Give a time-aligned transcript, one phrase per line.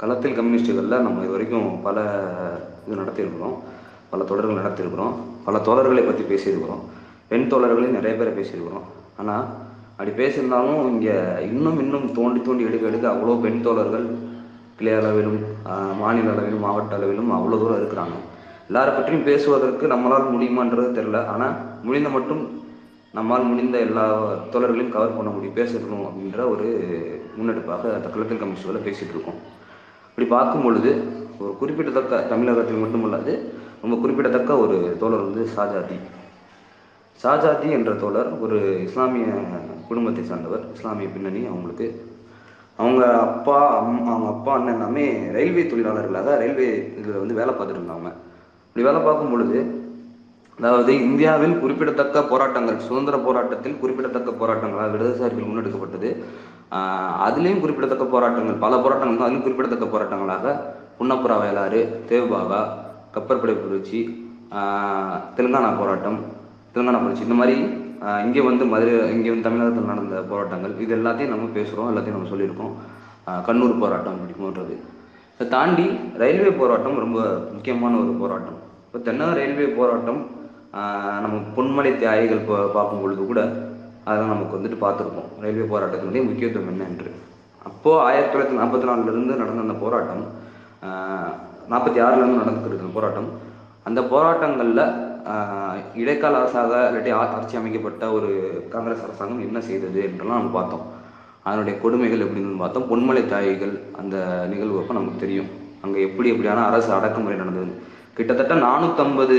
[0.00, 1.96] களத்தில் கம்யூனிஸ்டுகளில் நம்ம இது வரைக்கும் பல
[2.86, 3.56] இது நடத்தியிருக்கிறோம்.
[4.10, 5.14] பல தொடர்கள் நடத்தியிருக்கிறோம்.
[5.46, 6.82] பல தோழர்களை பற்றி பேசியிருக்கிறோம்.
[7.30, 8.86] பெண் தோழர்களையும் நிறைய பேரை பேசியிருக்கிறோம்.
[9.20, 9.44] ஆனால்
[9.96, 11.16] அப்படி பேசியிருந்தாலும் இங்கே
[11.48, 14.06] இன்னும் இன்னும் தோண்டி தோண்டி எடுக்க எடுக்க அவ்வளோ பெண் தோழர்கள்
[14.78, 15.40] கிளை அளவிலும்
[16.02, 18.16] மாநில அளவிலும் மாவட்ட அளவிலும் அவ்வளோ தூரம் இருக்கிறாங்க.
[18.70, 21.54] எல்லாரை பற்றியும் பேசுவதற்கு நம்மளால் முடியுமான்றது தெரில ஆனால்
[21.88, 22.42] முடிந்த மட்டும்
[23.18, 24.06] நம்மால் முடிந்த எல்லா
[24.54, 25.58] தோழர்களையும் கவர் பண்ண முடியும்.
[25.60, 26.66] பேசணும் அப்படின்ற ஒரு
[27.38, 29.40] முன்னெடுப்பாக அந்த களத்தில் பேசிகிட்டு இருக்கோம்.
[30.18, 30.92] இப்படி பார்க்கும் பொழுது
[31.40, 33.32] ஒரு குறிப்பிடத்தக்க தமிழகத்தில் மட்டுமல்லாது
[33.82, 35.96] ரொம்ப குறிப்பிடத்தக்க ஒரு தோழர் வந்து ஷாஜாதி.
[37.20, 39.26] ஷாஜாதி என்ற தோழர் ஒரு இஸ்லாமிய
[39.90, 40.64] குடும்பத்தை சார்ந்தவர்.
[40.76, 41.86] இஸ்லாமிய பின்னணி அவங்களுக்கு.
[42.80, 48.12] அவங்க அப்பா அம் அவங்க அப்பா அண்ணன் எல்லாமே ரயில்வே தொழிலாளர்களாக ரயில்வே இதில் வந்து வேலை பார்த்துட்டு இருந்தாங்க
[48.66, 49.60] இப்படி வேலை பார்க்கும் பொழுது
[50.58, 56.10] அதாவது இந்தியாவில் குறிப்பிடத்தக்க போராட்டங்கள் சுதந்திர போராட்டத்தில் குறிப்பிடத்தக்க போராட்டங்களாக இடதுசாரிகள் முன்னெடுக்கப்பட்டது.
[57.26, 60.54] அதுலேயும் குறிப்பிடத்தக்க போராட்டங்கள் பல போராட்டங்கள் அதுலேயும் குறிப்பிடத்தக்க போராட்டங்களாக
[60.98, 62.60] புன்னப்புறா வயலாறு தேவ்பாகா
[63.14, 64.00] கப்பற்படை புரட்சி
[65.36, 66.18] தெலுங்கானா போராட்டம்
[66.72, 67.56] தெலுங்கானா புரட்சி இந்த மாதிரி
[68.26, 72.74] இங்கே வந்து மதுரை இங்கே வந்து தமிழகத்தில் நடந்த போராட்டங்கள் இது எல்லாத்தையும் நம்ம பேசுகிறோம் எல்லாத்தையும் நம்ம சொல்லியிருக்கோம்.
[73.46, 74.74] கண்ணூர் போராட்டம் அப்படி போன்றது.
[75.34, 75.86] இதை தாண்டி
[76.20, 77.18] ரயில்வே போராட்டம் ரொம்ப
[77.54, 78.58] முக்கியமான ஒரு போராட்டம்.
[78.86, 80.20] இப்போ தென்னக ரயில்வே போராட்டம்
[81.24, 82.46] நம்ம பொன்மலை தியாகிகள்
[82.76, 83.42] பார்க்கும் பொழுது கூட
[84.08, 85.28] அதெல்லாம் நமக்கு வந்துட்டு பார்த்துருப்போம்.
[85.40, 87.10] ரயில்வே போராட்டத்தினுடைய முக்கியத்துவம் என்ன என்று
[87.64, 90.22] அப்போது ஆயிரத்தி தொள்ளாயிரத்தி நாற்பத்தி நாலுலேருந்து நடந்த அந்த போராட்டம்
[91.70, 93.28] நாற்பத்தி ஆறுலேருந்து நடந்துக்கிட்டு இருந்த போராட்டம்
[93.84, 94.82] அந்த போராட்டங்களில்
[95.94, 98.28] இடைக்கால அரசாக இல்லாட்டி ஆ- ஆட்சி அமைக்கப்பட்ட ஒரு
[98.70, 100.84] காங்கிரஸ் அரசாங்கம் என்ன செய்தது என்றெல்லாம் நம்ம பார்த்தோம்.
[101.42, 102.88] அதனுடைய கொடுமைகள் எப்படின்னு பார்த்தோம்.
[102.90, 104.16] பொன்மலை தாய்கள் அந்த
[104.50, 105.48] நிகழ்வு அப்போ நமக்கு தெரியும்.
[105.80, 107.72] அங்கே எப்படி எப்படியான அரசு அடக்குமுறை நடந்தது
[108.14, 109.36] கிட்டத்தட்ட நானூற்றம்பது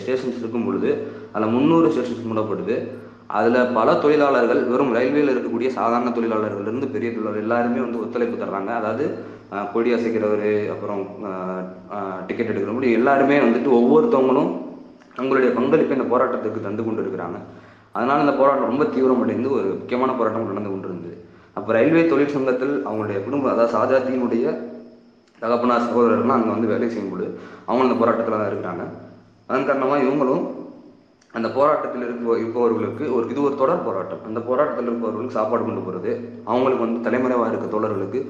[0.00, 0.90] ஸ்டேஷன்ஸ் இருக்கும் பொழுது
[1.32, 2.76] அதில் முந்நூறு ஸ்டேஷன்ஸ் மூடப்படுது.
[3.38, 8.70] அதில் பல தொழிலாளர்கள் வெறும் ரயில்வேல இருக்கக்கூடிய சாதாரண தொழிலாளர்கள் இருந்து பெரிய தொழிலாளர் எல்லாருமே வந்து ஒத்துழைப்பு தர்றாங்க.
[8.80, 9.04] அதாவது
[9.72, 11.02] கொடி அசைக்கிறவர் அப்புறம்
[12.28, 14.50] டிக்கெட் எடுக்கிறவங்க எல்லாருமே வந்துட்டு ஒவ்வொருத்தவங்களும்
[15.18, 17.38] தங்களுடைய பங்களிப்பை இந்த போராட்டத்துக்கு தந்து கொண்டு இருக்கிறாங்க
[17.96, 21.12] அதனால இந்த போராட்டம் ரொம்ப தீவிரமடைந்து ஒரு முக்கியமான போராட்டம் நடந்து கொண்டிருந்தது.
[21.56, 24.44] அப்போ ரயில்வே தொழிற்சங்கத்தில் அவங்களுடைய குடும்பம் அதாவது சாஜாத்தியினுடைய
[25.42, 27.26] தகப்பனார் சகோதரர்லாம் அங்கே வந்து வேலை செய்யும்போது
[27.68, 28.84] அவங்க இந்த போராட்டத்தில் தான் இருக்கிறாங்க.
[29.48, 30.44] அதன் காரணமாக இவங்களும்
[31.36, 34.20] அந்த போராட்டத்தில் இருப்ப இருப்பவர்களுக்கு ஒரு இது ஒரு தொடர் போராட்டம்.
[34.28, 36.10] அந்த போராட்டத்தில் இருப்பவர்களுக்கு சாப்பாடு கொண்டு போகிறது
[36.50, 38.20] அவங்களுக்கு வந்து தலைமறைவாக இருக்க தோழர்களுக்கு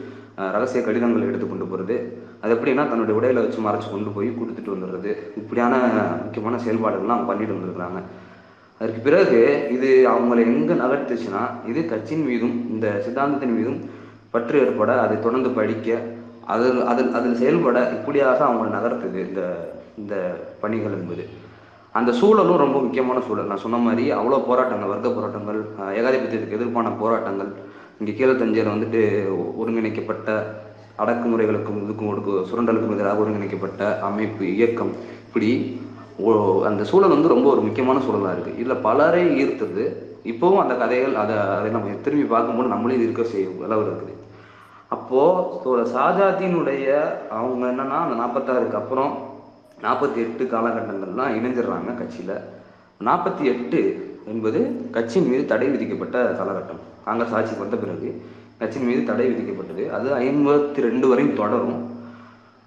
[0.55, 1.97] ரகசிய கடிதங்கள் எடுத்து கொண்டு போகிறது
[2.43, 5.11] அது எப்படின்னா தன்னுடைய உடையில வச்சு மறைச்சு கொண்டு போய் கொடுத்துட்டு வந்துடுறது
[5.41, 5.75] இப்படியான
[6.25, 8.01] முக்கியமான செயல்பாடுகள்லாம் அவங்க பண்ணிட்டு வந்திருக்கிறாங்க.
[8.81, 9.41] அதற்கு பிறகு
[9.77, 13.79] இது அவங்களை எங்கே நகர்த்துச்சுன்னா இது கட்சியின் மீதும் இந்த சித்தாந்தத்தின் மீதும்
[14.35, 15.99] பற்று ஏற்பட அதை தொடர்ந்து படிக்க
[16.55, 19.43] அதில் அதில் அதில் செயல்பட இப்படியாக அவங்களை நகர்த்துது இந்த
[20.01, 20.15] இந்த
[20.63, 21.25] பணிகள் என்பது.
[21.95, 23.47] அந்த சூழலும் ரொம்ப முக்கியமான சூழல்.
[23.47, 25.59] நான் சொன்ன மாதிரி அவ்வளோ போராட்டங்கள் வர்க்க போராட்டங்கள்
[25.99, 27.51] ஏகாதிபத்தியத்துக்கு எதிர்ப்பான போராட்டங்கள்
[28.01, 29.01] இங்கே கீழே தஞ்சையில் வந்துட்டு
[29.57, 30.29] ஒருங்கிணைக்கப்பட்ட
[30.99, 34.93] அடக்குமுறைகளுக்கும் இதுக்கும் ஒடுக்கு சுரண்டலுக்கும் எதிராக ஒருங்கிணைக்கப்பட்ட அமைப்பு இயக்கம்
[35.27, 35.51] இப்படி
[36.25, 36.35] ஓ-
[36.65, 39.85] அந்த சூழல் வந்து ரொம்ப ஒரு முக்கியமான சூழலாக இருக்குது இதில் பலரை ஈர்த்தது
[40.25, 44.13] இப்போவும் அந்த கதைகள் அதை அதை நம்ம திரும்பி பார்க்கும்போது நம்மளே இது இருக்க செய்யும் அளவு இருக்குது.
[44.89, 46.87] அப்போது சாஜாத்தினுடைய
[47.31, 49.13] அவங்க என்னன்னா அந்த நாற்பத்தாறுக்கு அப்புறம்
[49.85, 52.37] நாற்பத்தி எட்டு காலகட்டங்கள்லாம் இணைஞ்சிடுறாங்க கட்சியில்.
[53.07, 53.81] நாற்பத்தி எட்டு
[54.33, 54.61] என்பது
[54.97, 56.83] கட்சியின் மீது தடை விதிக்கப்பட்ட காலகட்டம்.
[57.07, 58.09] காங்கிரஸ் ஆட்சிக்கு வந்த பிறகு
[58.61, 59.85] கட்சியின் மீது தடை விதிக்கப்பட்டது.
[59.97, 61.81] அது ஐம்பத்தி ரெண்டு வரையும் தொடரும்.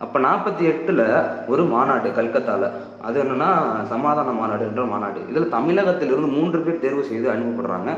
[0.04, 1.06] அப்போ நாற்பத்தி எட்டில்
[1.52, 2.74] ஒரு மாநாடு கல்கத்தாவில்
[3.08, 3.50] அது என்னன்னா
[3.94, 5.20] சமாதான மாநாடு என்ற மாநாடு.
[5.32, 7.92] இதில் தமிழகத்திலிருந்து மூன்று பேர் தேர்வு செய்து அனுப்பப்படுறாங்க.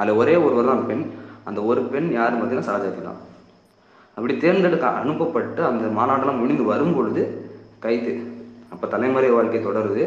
[0.00, 1.04] அதில் ஒரே ஒருவர் தான் பெண்.
[1.48, 3.20] அந்த ஒரு பெண் யார் பார்த்தீங்கன்னா சாஜாதி தான்.
[4.16, 7.22] அப்படி தேர்ந்தெடுக்க அனுப்பப்பட்டு அந்த மாநாடெல்லாம் முடிந்து வரும் பொழுது
[7.84, 8.12] கைது.
[8.74, 10.04] அப்போ தலைமறை வாழ்க்கை தொடருது.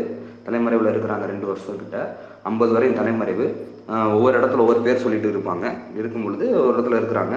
[0.47, 1.99] தலைமறைவில் இருக்கிறாங்க ரெண்டு வருஷத்துக்கிட்ட.
[2.49, 3.47] ஐம்பது வரையும் தலைமறைவு.
[4.15, 5.65] ஒவ்வொரு இடத்துல ஒவ்வொரு பேர் சொல்லிட்டு இருப்பாங்க.
[5.99, 7.35] இருக்கும் பொழுது ஒரு இடத்துல இருக்கிறாங்க.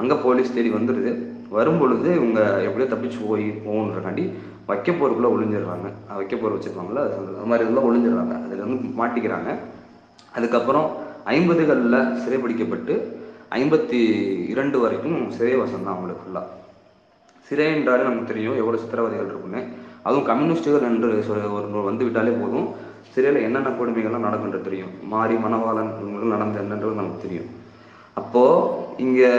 [0.00, 1.12] அங்கே போலீஸ் தேடி வந்துடுது
[1.56, 4.24] வரும் பொழுது இவங்க எப்படியோ தப்பிச்சு போய் போகணுன்றக்காண்டி
[4.70, 5.88] வைக்கப்போருக்குள்ளே ஒளிஞ்சிடுறாங்க.
[6.18, 8.34] வைக்க போர் வச்சுருப்பாங்களா அது மாதிரி இதெல்லாம் ஒளிஞ்சிடுறாங்க.
[8.44, 9.50] அதில் வந்து மாட்டிக்கிறாங்க.
[10.36, 10.88] அதுக்கப்புறம்
[11.36, 12.94] ஐம்பதுகளில் சிறைபிடிக்கப்பட்டு
[13.58, 14.00] ஐம்பத்தி
[14.52, 16.46] இரண்டு வரைக்கும் சிறைவாசம் தான் அவங்களுக்கு ஃபுல்லாக
[17.48, 19.60] சிறை என்றாலே நமக்கு தெரியும் எவ்வளோ சித்திரவதைகள் இருக்குன்னு
[20.06, 22.66] அதுவும் கம்யூனிஸ்டுகள் என்று சொல் ஒரு வந்து விட்டாலே போதும்.
[23.14, 24.92] சிறையில் என்னென்ன கொடுமைகள்லாம் நடக்குன்றது தெரியும்.
[25.12, 25.92] மாறி மனவாளன்
[26.34, 27.50] நடந்த என்னன்றது நமக்கு தெரியும்.
[28.20, 29.30] அப்போது இங்கே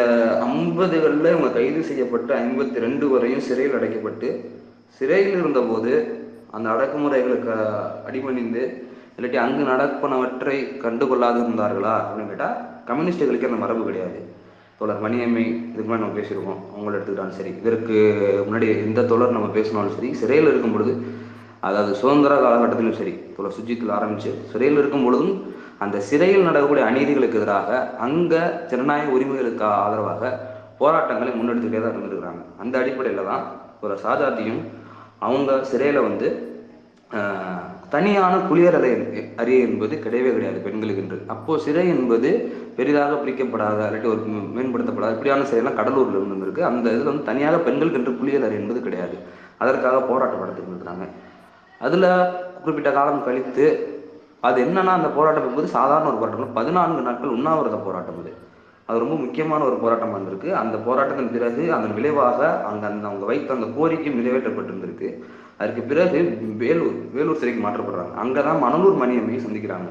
[0.48, 4.28] ஐம்பதுகளில் இவங்க கைது செய்யப்பட்டு ஐம்பத்தி ரெண்டு வரையும் சிறையில் அடைக்கப்பட்டு
[4.98, 5.94] சிறையில் இருந்தபோது
[6.56, 7.56] அந்த அடக்குமுறைகளுக்கு
[8.10, 8.64] அடிபணிந்து
[9.18, 12.58] இல்லாட்டி அங்கு நடப்பனவற்றை கண்டுகொள்ளாது இருந்தார்களா அப்படின்னு கேட்டால்
[12.90, 14.20] கம்யூனிஸ்டுகளுக்கு அந்த மரபு கிடையாது.
[14.80, 15.44] தோழர் மணியம்மை
[15.74, 16.60] இதுக்கு மேலே நம்ம பேசியிருக்கோம்.
[16.74, 17.52] அவங்கள எடுத்துக்கிட்டாலும் சரி.
[17.62, 17.96] இதற்கு
[18.48, 20.94] முன்னாடி எந்த தோழர் நம்ம பேசினாலும் சரி சிறையில் இருக்கும் பொழுது
[21.68, 25.34] அதாவது சுதந்திர காலகட்டத்திலும் சரி தோழர் சுஜித்தில் ஆரம்பித்து சிறையில் இருக்கும் பொழுதும்
[25.86, 27.72] அந்த சிறையில் நடக்கக்கூடிய அநீதிகளுக்கு எதிராக
[28.06, 28.42] அங்கே
[28.72, 30.32] ஜனநாயக உரிமைகளுக்கு ஆதரவாக
[30.82, 32.42] போராட்டங்களை முன்னெடுத்துக்கிட்டே தான் இருந்திருக்கிறாங்க.
[32.62, 33.44] அந்த அடிப்படையில் தான்
[33.86, 34.62] ஒரு சாஜாத்தியும்
[35.28, 36.28] அவங்க சிறையில் வந்து
[37.94, 38.90] தனியான குளியலறை
[39.42, 41.18] அறை என்பது கிடையவே கிடையாது பெண்களுக்கு என்று.
[41.34, 42.30] அப்போ சிறை என்பது
[42.78, 44.22] பெரிதாக பிரிக்கப்படாத இல்லாட்டி ஒரு
[44.56, 49.18] மேம்படுத்தப்படாத இப்படியான சிறையெல்லாம் கடலூர்ல இருந்து இருக்கு அந்த இதில் வந்து தனியாக பெண்களுக்கு என்று குளியலறை என்பது கிடையாது.
[49.62, 51.06] அதற்காக போராட்டம் நடத்திட்டு இருக்கிறாங்க
[51.82, 52.10] அதில்
[52.64, 53.66] குறிப்பிட்ட காலம் கழித்து
[54.48, 56.58] அது என்னன்னா அந்த போராட்டம் என்பது சாதாரண ஒரு போராட்டம்.
[56.60, 58.34] பதினான்கு நாட்கள் உண்ணாவிரத போராட்டம் இது
[58.90, 60.50] அது ரொம்ப முக்கியமான ஒரு போராட்டமாக இருந்திருக்கு.
[60.60, 62.40] அந்த போராட்டத்தின் பிறகு அதன் விளைவாக
[62.70, 65.10] அங்க அந்த அவங்க வைத்த அந்த கோரிக்கை நிறைவேற்றப்பட்டிருந்திருக்கு.
[65.60, 66.20] அதற்கு பிறகு
[66.64, 68.14] வேலூர் வேலூர் சிறைக்கு மாற்றப்படுறாங்க.
[68.24, 69.90] அங்கதான் மணலூர் மணியம்மையை சந்திக்கிறாங்க.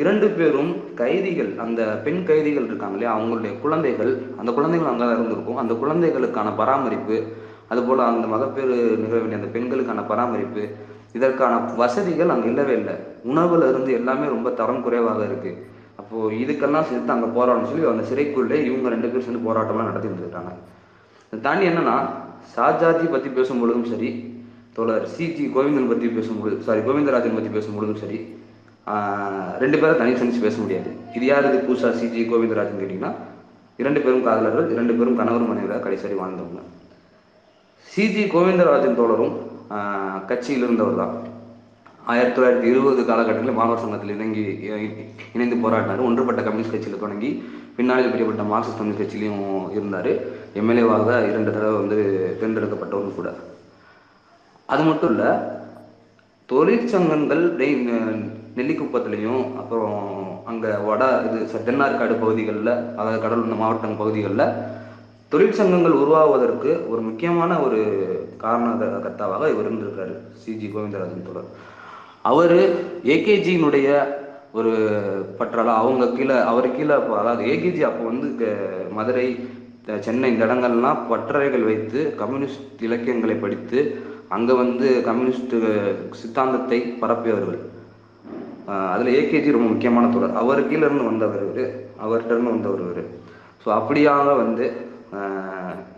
[0.00, 5.60] இரண்டு பேரும் கைதிகள் அந்த பெண் கைதிகள் இருக்காங்க இல்லையா அவங்களுடைய குழந்தைகள் அந்த குழந்தைகள் அங்கே தான் இருந்திருக்கும்.
[5.62, 7.18] அந்த குழந்தைகளுக்கான பராமரிப்பு
[7.72, 8.74] அதுபோல் அந்த மகப்பேறு
[9.04, 10.64] நிகழ வேண்டிய அந்த பெண்களுக்கான பராமரிப்பு
[11.16, 12.94] இதற்கான வசதிகள் அங்கே இல்லவே இல்லை.
[13.30, 15.52] உணவுல இருந்து எல்லாமே ரொம்ப தரம் குறைவாக இருக்கு.
[16.00, 20.52] அப்போ இதுக்கெல்லாம் சேர்த்து அங்கே போராடணும்னு சொல்லி அந்த சிறைக்குள்ளே இவங்க ரெண்டு பேரும் சேர்ந்து போராட்டம்லாம் நடத்தி இருந்திருக்காங்க
[21.46, 21.96] தாண்டி என்னன்னா
[22.54, 24.10] சாஜாதி பத்தி பேசும் பொழுதும் சரி
[24.76, 28.18] தோழர் சிஜி கோவிந்தன் பற்றி பேசும்பொழுது சாரி கோவிந்தராஜன் பற்றி பேசும்பொழுதும் சரி
[29.62, 30.90] ரெண்டு பேரும் தனி சந்திச்சு பேச முடியாது.
[31.16, 33.12] இது யார் இது பூசா சிஜி கோவிந்தராஜன் கேட்டிங்கன்னா
[33.82, 36.60] இரண்டு பேரும் காதலர்கள் இரண்டு பேரும் கணவர் மனைவியாக கடைசரி வாழ்ந்தவங்க.
[37.94, 39.34] சிஜி கோவிந்தராஜன் தோழரும்
[40.30, 41.14] கட்சியில் இருந்தவர் தான்.
[42.12, 44.44] ஆயிரத்தி தொள்ளாயிரத்தி இருபது காலகட்டத்தில் மாணவர் சங்கத்தில் இணங்கி
[45.36, 46.06] இணைந்து போராடினார்.
[46.08, 47.30] ஒன்றுபட்ட கம்யூனிஸ்ட் கட்சியில் தொடங்கி
[47.78, 49.44] பின்னாளில் பிரியப்பட்ட மார்க்சிஸ்ட் கம்யூனிஸ்ட் கட்சியிலையும்
[49.76, 50.12] இருந்தார்.
[50.60, 51.98] எம்எல்ஏவாக இரண்டு தடவை வந்து
[52.40, 53.30] தேர்ந்தெடுக்கப்பட்டவரும் கூட.
[54.68, 55.30] அது மட்டும் இல்லை
[56.48, 57.84] தொழிற்சங்கங்கள் டெய்-
[58.56, 59.96] நெல்லிக்குப்பத்துலேயும் அப்புறம்
[60.46, 64.46] அங்கே வட இது தென்னார்காடு பகுதிகளில் அதாவது கடலூர் மாவட்டம் பகுதிகளில்
[65.32, 67.80] தொழிற்சங்கங்கள் உருவாவதற்கு ஒரு முக்கியமான ஒரு
[68.42, 71.48] காரணகர்த்தாவாக இவர் இருந்திருக்காரு சிஜி கோவிந்தராஜன் தொடர்.
[72.24, 72.56] அவர்
[73.06, 73.88] ஏகேஜியினுடைய
[74.52, 74.72] ஒரு
[75.38, 78.28] பற்றால அவங்க கீழே அவர் கீழே அப்போ- அதாவது ஏகேஜி அப்போ வந்து
[78.90, 79.26] மதுரை
[80.00, 83.80] சென்னை இந்த இடங்கள்லாம் பற்றறைகள் வைத்து கம்யூனிஸ்ட் இலக்கியங்களை படித்து
[84.34, 85.54] அங்கே வந்து கம்யூனிஸ்ட்
[86.20, 87.60] சித்தாந்தத்தை பரப்பியவர்கள்
[88.66, 91.66] அதில் அதுல ஏகேஜி ரொம்ப முக்கியமான தொடர் அவர் கீழே இருந்து வந்தவர் இவர்.
[92.04, 93.04] அவர்கிட்ட இருந்து வந்தவர் இவர்.
[93.62, 94.64] ஸோ அப்படியாக வந்து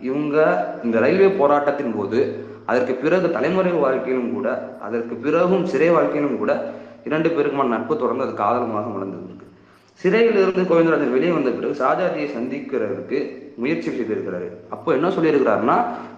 [0.09, 0.37] இவங்க
[0.85, 2.19] இந்த ரயில்வே போராட்டத்தின் போது
[2.71, 4.47] அதற்கு பிறகு தலைமுறை வாழ்க்கையிலும் கூட
[4.87, 6.51] அதற்கு பிறகும் சிறை வாழ்க்கையிலும் கூட
[7.07, 9.47] இரண்டு பேருக்குமான நட்பு தொடர்ந்து அது காதலமாக மலர்ந்திருக்கு
[9.99, 13.19] சிறையிலிருந்து கோவிந்தராஜன் வெளியே வந்த பிறகு ஷாஜாதியை சந்திக்கிறதுக்கு
[13.61, 14.47] முயற்சி செய்திருக்கிறாரு.
[14.75, 15.77] அப்போ என்ன சொல்லியிருக்கிறாருன்னா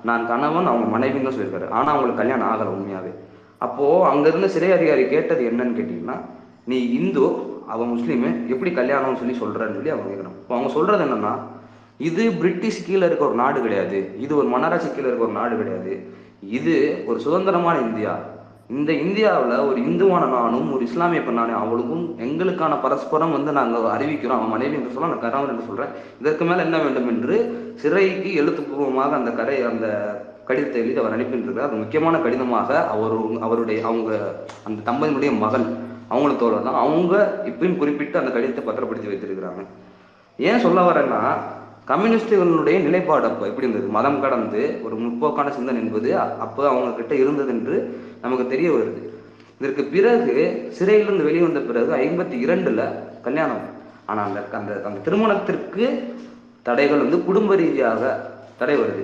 [0.09, 1.69] நான் கணவன் அவங்க மனைவின்னு தான் சொல்லியிருக்காரு.
[1.77, 3.11] ஆனா அவங்களுக்கு கல்யாணம் ஆகலை உண்மையாவே.
[3.65, 6.17] அப்போ அங்க இருந்த சிறை அதிகாரி கேட்டது என்னன்னு கேட்டீங்கன்னா
[6.71, 7.23] நீ இந்து
[7.73, 11.33] அவ முஸ்லீமு எப்படி கல்யாணம்னு சொல்லி சொல்றன்னு சொல்லி அவங்க கேட்கணும் இப்போ அவங்க சொல்றது என்னன்னா
[12.09, 13.97] இது பிரிட்டிஷ் கீழே இருக்க ஒரு நாடு கிடையாது.
[14.23, 15.91] இது ஒரு மன்னராட்சி கீழே இருக்க ஒரு நாடு கிடையாது.
[16.57, 16.75] இது
[17.09, 18.13] ஒரு சுதந்திரமான இந்தியா.
[18.77, 24.39] இந்த இந்தியாவில் ஒரு இந்துவான நானும் ஒரு இஸ்லாமிய பெண்ணானே அவளுக்கும் எங்களுக்கான பரஸ்பரம் வந்து நாங்கள் அறிவிக்கிறோம்.
[24.39, 27.38] அவன் மனைவி என்று சொல்ல நான் கணவன் என்று சொல்கிறேன் இதற்கு மேலே என்ன வேண்டும் என்று
[27.81, 29.88] சிறைக்கு எழுத்துப்பூர்வமாக அந்த கரை அந்த
[30.50, 31.68] கடிதத்தை எழுதி அவர் அனுப்பியிருக்கிறார்.
[31.69, 33.15] அது முக்கியமான கடிதமாக அவர்
[33.47, 34.12] அவருடைய அவங்க
[34.68, 35.65] அந்த தம்பதியினுடைய மகள்
[36.13, 36.81] அவங்கள தோழர் தான்.
[36.85, 37.13] அவங்க
[37.50, 39.63] இப்பயும் குறிப்பிட்டு அந்த கடிதத்தை பத்திரப்படுத்தி வைத்திருக்கிறாங்க.
[40.39, 41.21] ஏன் சொல்ல வரேன்னா
[41.91, 43.88] கம்யூனிஸ்டுகளுடைய நிலைப்பாடு அப்போ எப்படி இருந்தது?
[43.95, 46.09] மதம் கடந்து ஒரு முற்போக்கான சிந்தனை என்பது
[46.45, 47.75] அப்போ அவங்க கிட்ட இருந்தது என்று
[48.23, 49.01] நமக்கு தெரிய வருது.
[49.59, 50.35] இதற்கு பிறகு
[50.77, 52.81] சிறையிலிருந்து வெளியே வந்த பிறகு ஐம்பத்தி இரண்டுல
[53.25, 53.63] கல்யாணம்.
[54.09, 55.85] ஆனால் அந்த அந்த அந்த திருமணத்திற்கு
[56.68, 58.01] தடைகள் வந்து குடும்ப ரீதியாக
[58.62, 59.03] தடை வருது.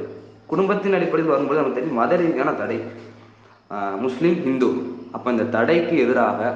[0.51, 2.79] குடும்பத்தின் அடிப்படையில் வரும்போது நமக்கு தெரியும் மத ரீதியான தடை.
[4.05, 6.49] முஸ்லீம் இந்து ஹிந்து இந்த தடைக்கு எதிராக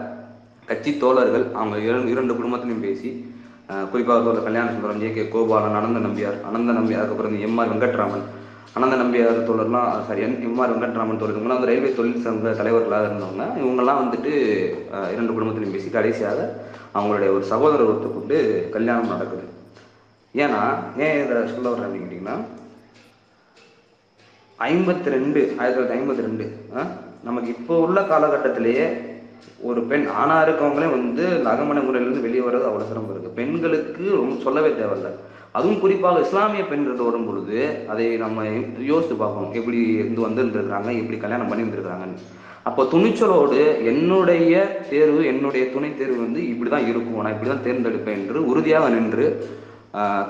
[0.69, 3.09] கட்சி தோழர்கள் அவங்க இரண்டு இரண்டு குடும்பத்திலையும் பேசி
[3.91, 8.25] குறிப்பாக தோழர் கல்யாண சுந்தரம் ஜே கே கோபாலன் அனந்த நம்பியார் அனந்த நம்பியார் அதுக்கப்புறம் எம் ஆர் வெங்கட்ராமன்
[8.77, 11.37] அனந்த நம்பியார் தோழர்லாம் சாரி என் எம்ஆர் வெங்கட்ராமன் தோழர்.
[11.37, 13.45] இவங்கலாம் வந்து ரயில்வே தொழில் சங்க தலைவர்களாக இருந்தவங்க.
[13.63, 14.31] இவங்கெல்லாம் வந்துட்டு
[15.13, 16.39] இரண்டு குடும்பத்திலையும் பேசி கடைசியாக
[16.95, 18.37] அவங்களுடைய ஒரு சகோதரர் ஒத்துக்கொண்டு
[18.75, 19.45] கல்யாணம் நடக்குது.
[20.43, 20.61] ஏன்னா
[21.05, 22.37] ஏன் இதை சொல்ல வர்றேன் அப்படின்னு கேட்டிங்கன்னா
[24.69, 26.45] ஐம்பத்தி ரெண்டு ஆயிரத்தி தொள்ளாயிரத்தி ஐம்பத்தி ரெண்டு
[27.27, 28.85] நமக்கு இப்போ உள்ள காலகட்டத்திலேயே
[29.69, 33.37] ஒரு பெண் ஆணா இருக்கவங்களே வந்து நகமன முறையிலிருந்து வெளியே வர்றது அவ்வளோ சிரமம் இருக்கு.
[33.39, 35.09] பெண்களுக்கு ரொம்ப சொல்லவே தேவையில்ல.
[35.57, 37.57] அதுவும் குறிப்பாக இஸ்லாமிய பெண்கள் வரும் பொழுது
[37.91, 38.43] அதை நம்ம
[38.91, 39.55] யோசித்து பார்க்கணும்.
[39.59, 42.21] எப்படி இருந்து வந்திருந்திருக்கிறாங்க எப்படி கல்யாணம் பண்ணி இருந்திருக்கிறாங்கன்னு
[42.69, 43.59] அப்போ துணிச்சலோடு
[43.91, 44.53] என்னுடைய
[44.91, 47.17] தேர்வு என்னுடைய துணை தேர்வு வந்து இப்படிதான் இருக்கும்.
[47.23, 49.25] நான் இப்படிதான் தேர்ந்தெடுப்பேன் என்று உறுதியாக நின்று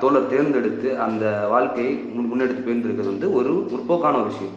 [0.01, 1.23] தோழர் தேர்ந்தெடுத்து அந்த
[1.53, 4.55] வாழ்க்கையை முன் முன்னெடுத்து போயிருந்திருக்கிறது வந்து ஒரு முற்போக்கான ஒரு விஷயம்.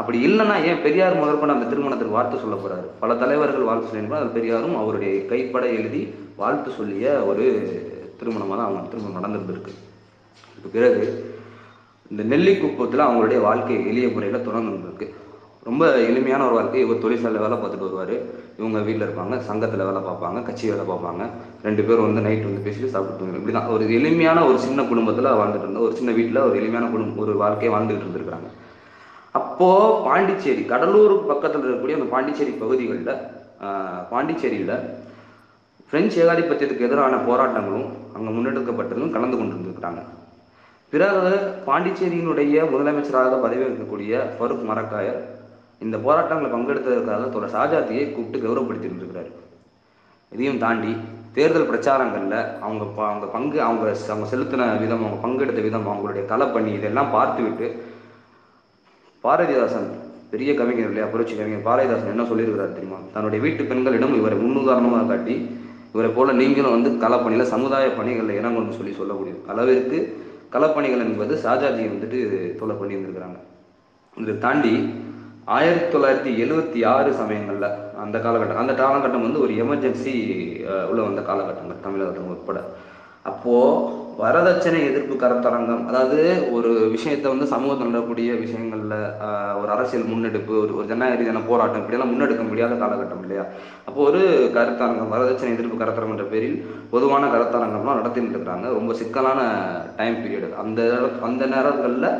[0.00, 2.86] அப்படி இல்லைன்னா ஏன் பெரியார் முதற்கொண்டு அந்த திருமணத்திற்கு வாழ்த்து சொல்ல போறாரு?
[3.02, 6.02] பல தலைவர்கள் வாழ்த்து சொல்லியிருப்பார் அது பெரியாரும் அவருடைய கைப்பட எழுதி
[6.42, 7.46] வாழ்த்து சொல்லிய ஒரு
[8.20, 9.74] திருமணமாக தான் அவங்க திருமணம் நடந்திருந்திருக்கு.
[10.50, 11.06] இதுக்கு பிறகு
[12.12, 15.08] இந்த நெல்லிக்குப்பத்தில் அவங்களுடைய வாழ்க்கை எளிய முறையில் தொடர்ந்துருக்கு
[15.68, 16.82] ரொம்ப எளிமையான ஒரு வாழ்க்கை.
[16.84, 18.12] இவர் தொழிற்சாலை வேலை பார்த்துட்டு வருவார்.
[18.58, 19.34] இவங்க வீட்டில் இருப்பாங்க.
[19.48, 20.38] சங்கத்தில் வேலை பார்ப்பாங்க.
[20.46, 21.22] கட்சி வேலை பார்ப்பாங்க.
[21.66, 25.28] ரெண்டு பேரும் வந்து நைட் வந்து பேசிட்டு சாப்பிட்டு தூங்க இப்படி தான் ஒரு எளிமையான ஒரு சின்ன குடும்பத்தில்
[25.40, 28.48] வாழ்ந்துட்டு இருந்தோம் ஒரு சின்ன வீட்டில் ஒரு எளிமையான குடும்பம் ஒரு வாழ்க்கையை வாழ்ந்துட்டு இருந்திருக்கிறாங்க.
[29.40, 33.12] அப்போது பாண்டிச்சேரி கடலூருக்கு பக்கத்தில் இருக்கக்கூடிய அந்த பாண்டிச்சேரி பகுதிகளில்
[34.12, 34.74] பாண்டிச்சேரியில்
[35.90, 40.00] பிரெஞ்சு ஏகாதிபத்தியத்துக்கு எதிரான போராட்டங்களும் அங்கே முன்னெடுக்கப்பட்டதும் கலந்து கொண்டிருந்திருக்கிறாங்க.
[40.92, 41.32] பிறகு
[41.66, 45.20] பாண்டிச்சேரியினுடைய முதலமைச்சராக பதவி இருக்கக்கூடிய ஃபருக் மரக்காயர்
[45.80, 49.30] இந்த போராட்டங்களில் பங்கெடுத்ததற்காக தோட ஷாஜாத்தியை கூப்பிட்டு கௌரவப்படுத்தி இருந்திருக்கிறாரு
[50.32, 50.92] இதையும் தாண்டி
[51.34, 56.70] தேர்தல் பிரச்சாரங்களில் அவங்க ப- அவங்க பங்கு அவங்க அவங்க செலுத்தின விதம் அவங்க பங்கெடுத்த விதம் அவங்களுடைய தலைப்பணி
[56.74, 57.66] இதெல்லாம் பார்த்துவிட்டு
[59.24, 59.88] பாரதிதாசன்
[60.32, 62.98] பெரிய கவிஞர் இல்லையா புரட்சி கவிஞர் பாரதிதாசன் என்ன சொல்லியிருக்கிறார் தெரியுமா?
[63.12, 65.34] தன்னுடைய வீட்டு பெண்களிடம் இவரை முன்னுதாரணமாக காட்டி
[65.94, 69.98] இவரை போல நீங்களும் வந்து களப்பணியில் சமுதாய பணிகளில் இறங்கணும்னு சொல்லி சொல்லக்கூடிய அளவிற்கு
[70.52, 72.18] களப்பணிகள் என்பது ஷாஜாஜி வந்துட்டு
[72.58, 73.38] தொலை பண்ணி இருந்திருக்கிறாங்க
[74.16, 74.72] இதை தாண்டி
[75.56, 77.68] ஆயிரத்தி தொள்ளாயிரத்தி எழுவத்தி ஆறு சமயங்களில்
[78.02, 80.14] அந்த காலகட்டம் அந்த காலகட்டம் வந்து ஒரு எமர்ஜென்சி
[80.90, 82.58] உள்ள வந்த காலகட்டங்கள் தமிழகத்தில் உட்பட.
[83.30, 83.54] அப்போ
[84.22, 86.16] வரதட்சணை எதிர்ப்பு கருத்தரங்கம் அதாவது
[86.54, 88.94] ஒரு விஷயத்தை வந்து சமூகத்தில் நடக்கக்கூடிய விஷயங்கள்ல
[89.60, 93.44] ஒரு அரசியல் முன்னெடுப்பு ஒரு ஒரு ஜனநாயக ரீதியான போராட்டம் இப்படியெல்லாம் முன்னெடுக்க முடியாத காலகட்டம் இல்லையா?
[93.88, 94.22] அப்போ ஒரு
[94.56, 96.58] கருத்தரங்கம் வரதட்சணை எதிர்ப்பு கருத்தரங்கம் என்ற பேரில்
[96.94, 99.40] பொதுவான கருத்தரங்கம்லாம் நடத்திட்டு இருக்கிறாங்க ரொம்ப சிக்கலான
[100.00, 100.80] டைம் பீரியட் அந்த
[101.30, 102.10] அந்த நேரங்களில்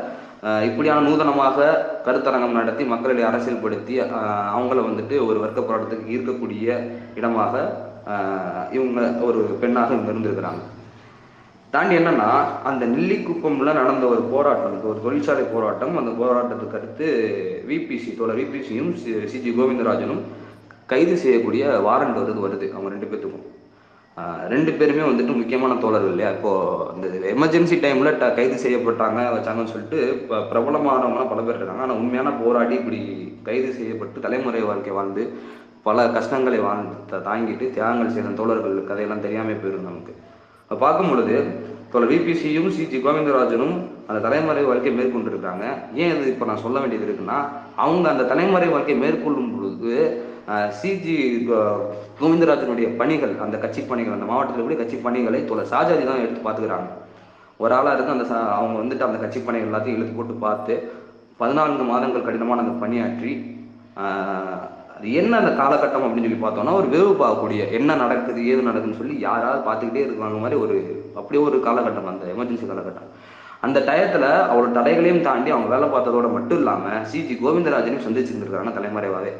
[0.69, 1.69] இப்படியான நூதனமாக
[2.07, 3.95] கருத்தரங்கம் நடத்தி மக்களை அரசியல்படுத்தி
[4.55, 6.67] அவங்கள வந்துட்டு ஒரு வர்க்க போராட்டத்துக்கு ஈர்க்கக்கூடிய
[7.19, 7.53] இடமாக
[8.77, 8.99] இவங்க
[9.29, 10.61] ஒரு பெண்ணாக இங்க இருந்திருக்கிறாங்க.
[11.71, 15.97] தாண்டி என்னன்னா அந்த நெல்லிக்குப்பம்ல நடந்த ஒரு போராட்டம் ஒரு தொழிற்சாலை போராட்டம்.
[15.97, 17.07] அந்த போராட்டத்துக்கு அடுத்து
[17.69, 20.21] விபிசி தோழர் விபிசியும் சிஜி கோவிந்தராஜனும்
[20.85, 23.47] கைது செய்யக்கூடிய வாரண்ட் வருது வருது அவங்க ரெண்டு பேர்த்துக்கும்
[24.49, 26.31] ரெண்டு பேருமே வந்துட்டு முக்கியமான தோழர்கள் இல்லையா?
[26.31, 26.51] இப்போ
[26.95, 30.43] இந்த எமர்ஜென்சி டைம்ல கைது செய்யப்பட்டாங்க வச்சாங்கன்னு சொல்லிட்டு ப-
[31.29, 31.81] பல பேர் இருக்காங்க.
[31.81, 32.99] ஆனா உண்மையான போராடி இப்படி
[33.43, 35.33] கைது செய்யப்பட்டு தலைமுறை வாழ்க்கை வாழ்ந்து
[35.83, 40.13] பல கஷ்டங்களை வாழ்ந்து தாங்கிட்டு தியாகங்கள் செய்த தோழர்கள் கதையெல்லாம் தெரியாமல் போயிரும் நமக்கு.
[40.71, 41.35] அப்ப பார்க்கும் பொழுது
[41.91, 43.75] தோழர் விபிசியும் சிஜி கோவிந்தராஜனும்
[44.09, 45.63] அந்த தலைமுறை வாழ்க்கை மேற்கொண்டிருக்காங்க
[46.01, 47.37] ஏன் இது இப்போ நான் சொல்ல வேண்டியது இருக்குன்னா
[47.83, 49.93] அவங்க அந்த தலைமுறை வாழ்க்கை மேற்கொள்ளும் பொழுது
[50.79, 51.15] சிஜி
[52.19, 56.89] கோவிந்தராஜனுடைய பணிகள் அந்த கட்சி பணிகள் அந்த மாவட்டத்தில் கூடிய கட்சி பணிகளை தொலை சாஜாதி தான் எடுத்து பார்த்துக்கிறாங்க.
[57.59, 58.25] ஒரு ஆளாக இருந்து அந்த
[58.57, 60.75] அவங்க வந்துட்டு அந்த கட்சி பணிகள் எல்லாத்தையும் இழுத்து போட்டு பார்த்து
[61.37, 63.33] பதினான்கு மாதங்கள் கடினமான அந்த பணியாற்றி
[64.99, 69.19] அது என்ன அந்த காலகட்டம் அப்படின்னு சொல்லி பார்த்தோம்னா ஒரு வெறுப்பு பார்க்கக்கூடிய என்ன நடக்குது ஏது நடக்குதுன்னு சொல்லி
[69.19, 73.07] யாராவது பார்த்துக்கிட்டே இருக்காங்க மாதிரி ஒரு அப்படியே ஒரு காலகட்டம் அந்த எமர்ஜென்சி காலகட்டம்.
[73.61, 79.33] அந்த டயத்துல அவரோட தடைகளையும் தாண்டி அவங்க வேலை பார்த்ததோட மட்டும் இல்லாம சிஜி கோவிந்தராஜனையும் சந்திச்சிருந்திருக்காங்க தலைமறைவாவே.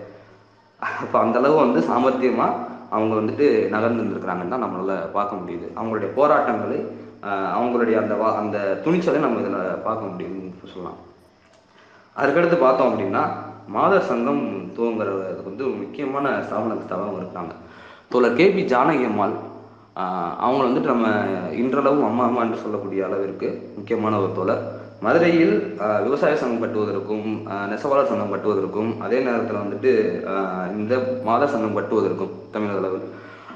[0.79, 2.53] அப்போ அந்த அளவு வந்து சாமர்த்தியமா
[2.89, 5.79] அவங்க வந்துட்டு நகர்ந்துருக்கிறாங்கன்னு தான் நம்மளால பார்க்க முடியுது.
[5.79, 6.97] அவங்களுடைய போராட்டங்களை
[7.27, 10.97] அவங்களுடைய அந்த வா- அந்த துணிச்சலை நம்ம இதில் பார்க்க முடியுதுன்னு சொல்லலாம்.
[12.17, 13.27] அதுக்கடுத்து பார்த்தோம் அப்படின்னா
[13.69, 14.43] மாத சங்கம்
[14.75, 17.53] துவங்குறதுக்கு வந்து ஒரு முக்கியமான ஸ்தாபனத்துக்காகவும் இருக்காங்க.
[18.09, 19.33] தோழர் கேபி ஜானகி அம்மாள்
[19.95, 21.07] அவங்கள அவங்க வந்துட்டு நம்ம
[21.51, 24.77] இன்றளவும் அம்மா அம்மா என்று சொல்லக்கூடிய அளவிற்கு முக்கியமான ஒரு தோழர்.
[25.01, 27.27] மதுரையில் விவசாய சங்கம் கட்டுவதற்கும்
[27.69, 29.91] நெசவாளர் சங்கம் கட்டுவதற்கும் அதே நேரத்தில் வந்துட்டு
[30.77, 33.09] இந்த மாத சங்கம் கட்டுவதற்கும் தமிழக அளவில்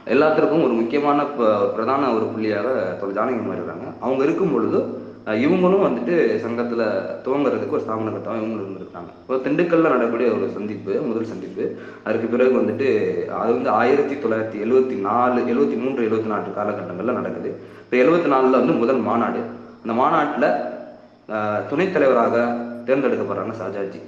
[0.05, 3.84] எல்லாத்திற்கும் ஒரு முக்கியமான ப- பிரதான ஒரு புள்ளியாக தொழில் ஜானகி அம்மாள் இருக்காங்க.
[4.00, 10.32] அவங்க இருக்கும் பொழுது இவங்களும் வந்துட்டு சங்கத்துல துவங்குறதுக்கு ஒரு ஸ்தாபன கட்டம் இவங்களும் இருந்திருக்காங்க இப்போ திண்டுக்கல்ல நடக்கக்கூடிய
[10.32, 11.75] ஒரு சந்திப்பு முதல் சந்திப்பு.
[12.03, 17.60] அதுக்கு பிறகு வந்துட்டு அது வந்து ஆயிரத்தி தொள்ளாயிரத்தி எழுவத்தி நாலு எழுவத்தி மூன்று எழுபத்தி நாலு காலகட்டங்கள்ல நடக்குது.
[17.84, 19.39] இப்போ எழுவத்தி நாலுல வந்து முதல் மாநாடு.
[19.88, 20.72] அந்த மாநாட்டுல
[21.70, 24.01] துணைத் தலைவராக தேர்ந்தெடுக்கப்படுறாங்க சாஜாஜி.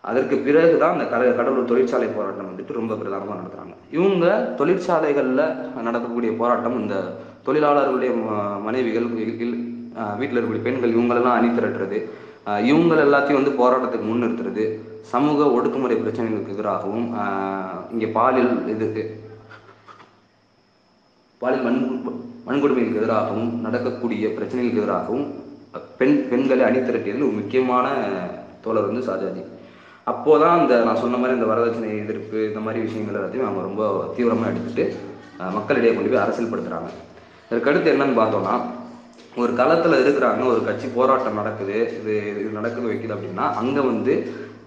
[0.00, 3.94] அதற்கு பிறகுதான் அந்த கட கடலூர் தொழிற்சாலை போராட்டம் வந்துட்டு ரொம்ப பிரதானமாக நடத்துறாங்க.
[3.94, 6.94] இவங்க தொழிற்சாலைகளில் நடக்கக்கூடிய போராட்டம் இந்த
[7.46, 9.70] தொழிலாளர்களுடைய ம- மனைவிகள்
[10.20, 11.98] வீட்டில் இருக்கக்கூடிய பெண்கள் இவங்களெல்லாம் அணி திரட்டுறது.
[12.68, 14.64] இவங்கள் இவங்க எல்லாத்தையும் வந்து போராட்டத்துக்கு முன்னிறுத்துறது.
[15.12, 17.06] சமூக ஒடுக்குமுறை பிரச்சனைகளுக்கு எதிராகவும்
[17.94, 19.02] இங்கே பாலியல் இதுக்கு
[21.40, 21.80] பாலியல் வன்
[22.48, 25.26] வன்கொடுமைகளுக்கு எதிராகவும் நடக்கக்கூடிய பிரச்சனைகளுக்கு எதிராகவும்
[25.98, 27.86] பெண் பெண்களை அணிதிரட்டியதில் ஒரு முக்கியமான
[28.64, 29.42] தோழர் வந்து ஷாஜாஜி
[30.06, 33.82] அப்போதான் இந்த நான் சொன்ன மாதிரி இந்த வரதட்சணை எதிர்ப்பு இந்த மாதிரி விஷயங்கள் எல்லாத்தையும் அவங்க ரொம்ப
[34.16, 34.84] தீவிரமாக எடுத்துட்டு
[35.56, 36.90] மக்களிடையே கொண்டு போய் அரசியல் படுத்துகிறாங்க
[37.50, 38.54] இதற்கடுத்து என்னன்னு பார்த்தோம்னா
[39.40, 44.14] ஒரு களத்தில் இருக்கிறாங்க ஒரு கட்சி போராட்டம் நடக்குது இது இது நடக்குது வைக்குது அப்படின்னா அங்கே வந்து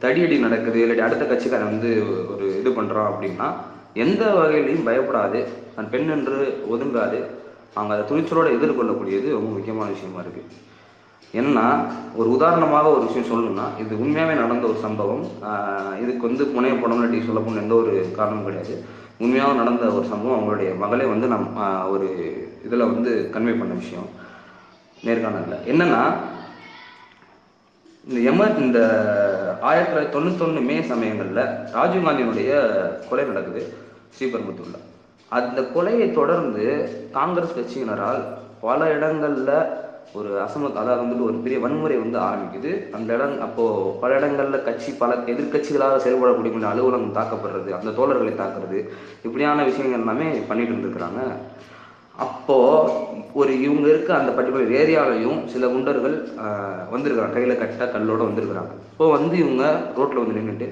[0.03, 1.89] தடியடி நடக்குது இல்லாட்டி அடுத்த கட்சிக்காரன் வந்து
[2.33, 3.47] ஒரு இது பண்ணுறான் அப்படின்னா
[4.03, 5.41] எந்த வகையிலையும் பயப்படாது
[5.75, 6.39] தன் பெண் என்று
[6.73, 7.19] ஒதுங்காது
[7.77, 10.43] அவங்க அதை துணிச்சலோட எதிர்கொள்ளக்கூடியது ரொம்ப முக்கியமான விஷயமா இருக்கு.
[11.39, 11.65] ஏன்னா
[12.19, 15.23] ஒரு உதாரணமாக ஒரு விஷயம் சொல்லணும்னா இது உண்மையாகவே நடந்த ஒரு சம்பவம்.
[16.03, 18.75] இதுக்கு வந்து புனையப்படம் இல்லாட்டி சொல்லப்போன எந்த ஒரு காரணமும் கிடையாது.
[19.23, 21.49] உண்மையாக நடந்த ஒரு சம்பவம் அவங்களுடைய மகளே வந்து நம்
[21.93, 22.07] ஒரு
[22.67, 24.07] இதில் வந்து கன்வே பண்ண விஷயம்.
[25.05, 25.63] நேர்காணலில்.
[25.71, 26.01] என்னன்னா
[28.07, 28.79] இந்த எம இந்த
[29.61, 31.43] ஆயிரத்தி தொள்ளாயிரத்தி தொண்ணூத்தொன்று மே சமயங்களில்
[31.77, 32.51] ராஜீவ்காந்தியினுடைய
[33.09, 33.61] கொலை நடக்குது
[34.15, 34.83] ஸ்ரீபெரும்புத்தூரில்.
[35.37, 36.65] அந்த கொலையை தொடர்ந்து
[37.17, 38.21] காங்கிரஸ் கட்சியினரால்
[38.61, 39.57] பல இடங்களில்
[40.17, 42.71] ஒரு அசம அதாவது வந்துட்டு ஒரு பெரிய வன்முறை வந்து ஆரம்பிக்குது.
[42.97, 48.79] அந்த இடம் அப்போது பல இடங்களில் கட்சி பல எதிர்க்கட்சிகளாக செயல்படக்கூடிய அலுவலகம் தாக்கப்படுறது அந்த தோழர்களை தாக்குறது
[49.23, 51.21] இப்படியான விஷயங்கள் எல்லாமே பண்ணிட்டு இருந்திருக்கிறாங்க.
[52.23, 52.57] அப்போ
[53.39, 56.15] ஒரு இவங்க இருக்க அந்த பர்டிகுலர் ஏரியாலையும் சில குண்டர்கள்
[56.93, 57.33] வந்திருக்கிறாங்க.
[57.37, 58.73] கையில கட்ட கல்லோட வந்திருக்கிறாங்க.
[58.91, 59.63] இப்போ வந்து இவங்க
[59.97, 60.67] ரோட்ல வந்து நின்றுட்டு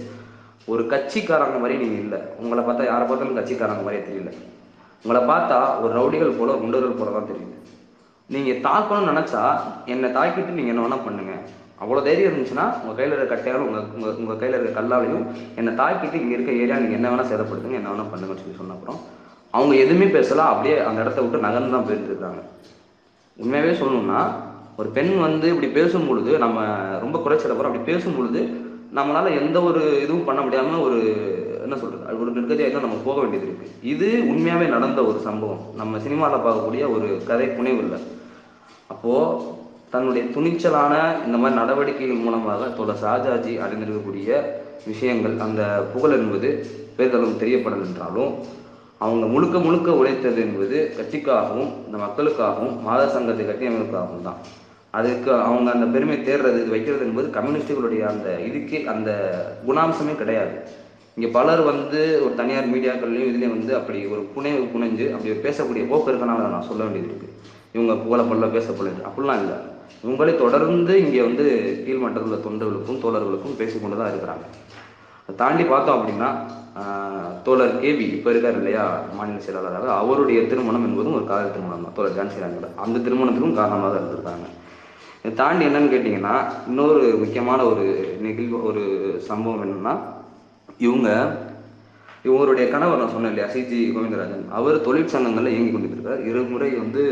[0.73, 2.19] ஒரு கட்சிக்காரங்க மாதிரி நீங்க இல்லை.
[2.41, 4.31] உங்களை பார்த்தா யாரை பார்த்தாலும் கட்சிக்காரங்க மாதிரியே தெரியல.
[5.03, 7.57] உங்களை பார்த்தா ஒரு ரவுடிகள் போல குண்டர்கள் போல தான் தெரியுது.
[8.33, 9.41] நீங்க தாக்கணும்னு நினைச்சா
[9.93, 11.33] என்னை தாக்கிட்டு நீங்க என்ன வேணா பண்ணுங்க.
[11.83, 15.25] அவ்வளோ தைரியம் இருந்துச்சுன்னா உங்கள் கையில் இருக்க கட்டையாலும் உங்கள் உங்கள் உங்கள் கையில் இருக்க கல்லாலையும்
[15.59, 19.01] என்னை தாக்கிட்டு இங்கே இருக்க ஏரியா நீங்கள் என்ன வேணால் சேதப்படுத்துங்க என்ன வேணால் பண்ணுங்கன்னு சொல்லி சொன்ன அப்புறம்
[19.57, 22.41] அவங்க எதுவுமே பேசல அப்படியே அந்த இடத்த விட்டு நகர்ந்து தான் போயிட்டு இருக்காங்க.
[23.38, 24.22] உண்மையாகவே சொல்லணும்னா
[24.79, 26.60] ஒரு பெண் வந்து இப்படி பேசும் பொழுது நம்ம
[27.03, 28.41] ரொம்ப குறைச்சிடப்போம் அப்படி பேசும் பொழுது
[28.98, 30.98] நம்மளால எந்த ஒரு இதுவும் பண்ண முடியாமல் ஒரு
[31.65, 33.67] என்ன சொல்றது அது ஒரு நிர்கதியாக தான் நம்ம போக வேண்டியது இருக்கு.
[33.93, 35.62] இது உண்மையாகவே நடந்த ஒரு சம்பவம்.
[35.81, 38.00] நம்ம சினிமாவில் பார்க்கக்கூடிய ஒரு கதை புனைவு இல்லை.
[38.93, 39.13] அப்போ
[39.93, 40.93] தன்னுடைய துணிச்சலான
[41.25, 44.41] இந்த மாதிரி நடவடிக்கைகள் மூலமாக தோழர் ஷாஜாஜி அடைந்திருக்கக்கூடிய
[44.89, 45.62] விஷயங்கள் அந்த
[45.93, 46.50] புகழ் என்பது
[46.98, 48.31] பெரிதளவு தெரியப்படல் என்றாலும்
[49.05, 54.39] அவங்க முழுக்க முழுக்க உழைத்தது என்பது கட்சிக்காகவும் இந்த மக்களுக்காகவும் மாத சங்கத்தை கட்டியமைப்புக்காகவும் தான்.
[54.98, 59.10] அதுக்கு அவங்க அந்த பெருமை தேடுறது வைக்கிறது என்பது கம்யூனிஸ்டுகளுடைய அந்த இதுக்கே அந்த
[59.67, 60.55] குணாம்சமே கிடையாது.
[61.17, 66.12] இங்கே பலர் வந்து ஒரு தனியார் மீடியாக்கள்லையும் இதுலேயும் வந்து அப்படி ஒரு புனைவு புனைஞ்சு அப்படி பேசக்கூடிய போக்கு
[66.12, 67.29] இருக்கனால நான் சொல்ல வேண்டியது இருக்கு.
[67.75, 69.57] இவங்க புகழப்படல பேசப்படல அப்படிலாம் இல்லை.
[70.03, 71.45] இவங்களே தொடர்ந்து இங்கே வந்து
[71.86, 74.45] கீழ்மட்டத்தில் உள்ள தொண்டர்களுக்கும் தோழர்களுக்கும் பேசிக்கொண்டு தான் இருக்கிறாங்க.
[75.25, 76.29] அதை தாண்டி பார்த்தோம் அப்படின்னா
[77.45, 78.83] தோழர் கேபி இப்போ இருக்கார் இல்லையா
[79.17, 81.95] மாநில செயலாளராக அவருடைய திருமணம் என்பதும் ஒரு காதல் திருமணம் தான்.
[81.97, 84.47] தோழர் ஜான்சி ராணியோட அந்த திருமணத்துக்கும் காரணமாக தான் இருந்திருக்காங்க.
[85.21, 86.35] இதை தாண்டி என்னன்னு கேட்டிங்கன்னா
[86.69, 87.85] இன்னொரு முக்கியமான ஒரு
[88.25, 88.83] நிகழ்வு ஒரு
[89.29, 89.93] சம்பவம் என்னன்னா
[90.87, 91.09] இவங்க
[92.27, 94.45] இவங்களுடைய கணவர் நான் சொன்னேன் இல்லையா சிஜி கோவிந்தராஜன்.
[94.57, 96.21] அவர் தொழிற்சங்கங்களில் இயங்கி கொண்டிருக்கிறார்.
[96.29, 97.03] இருமுறை வந்து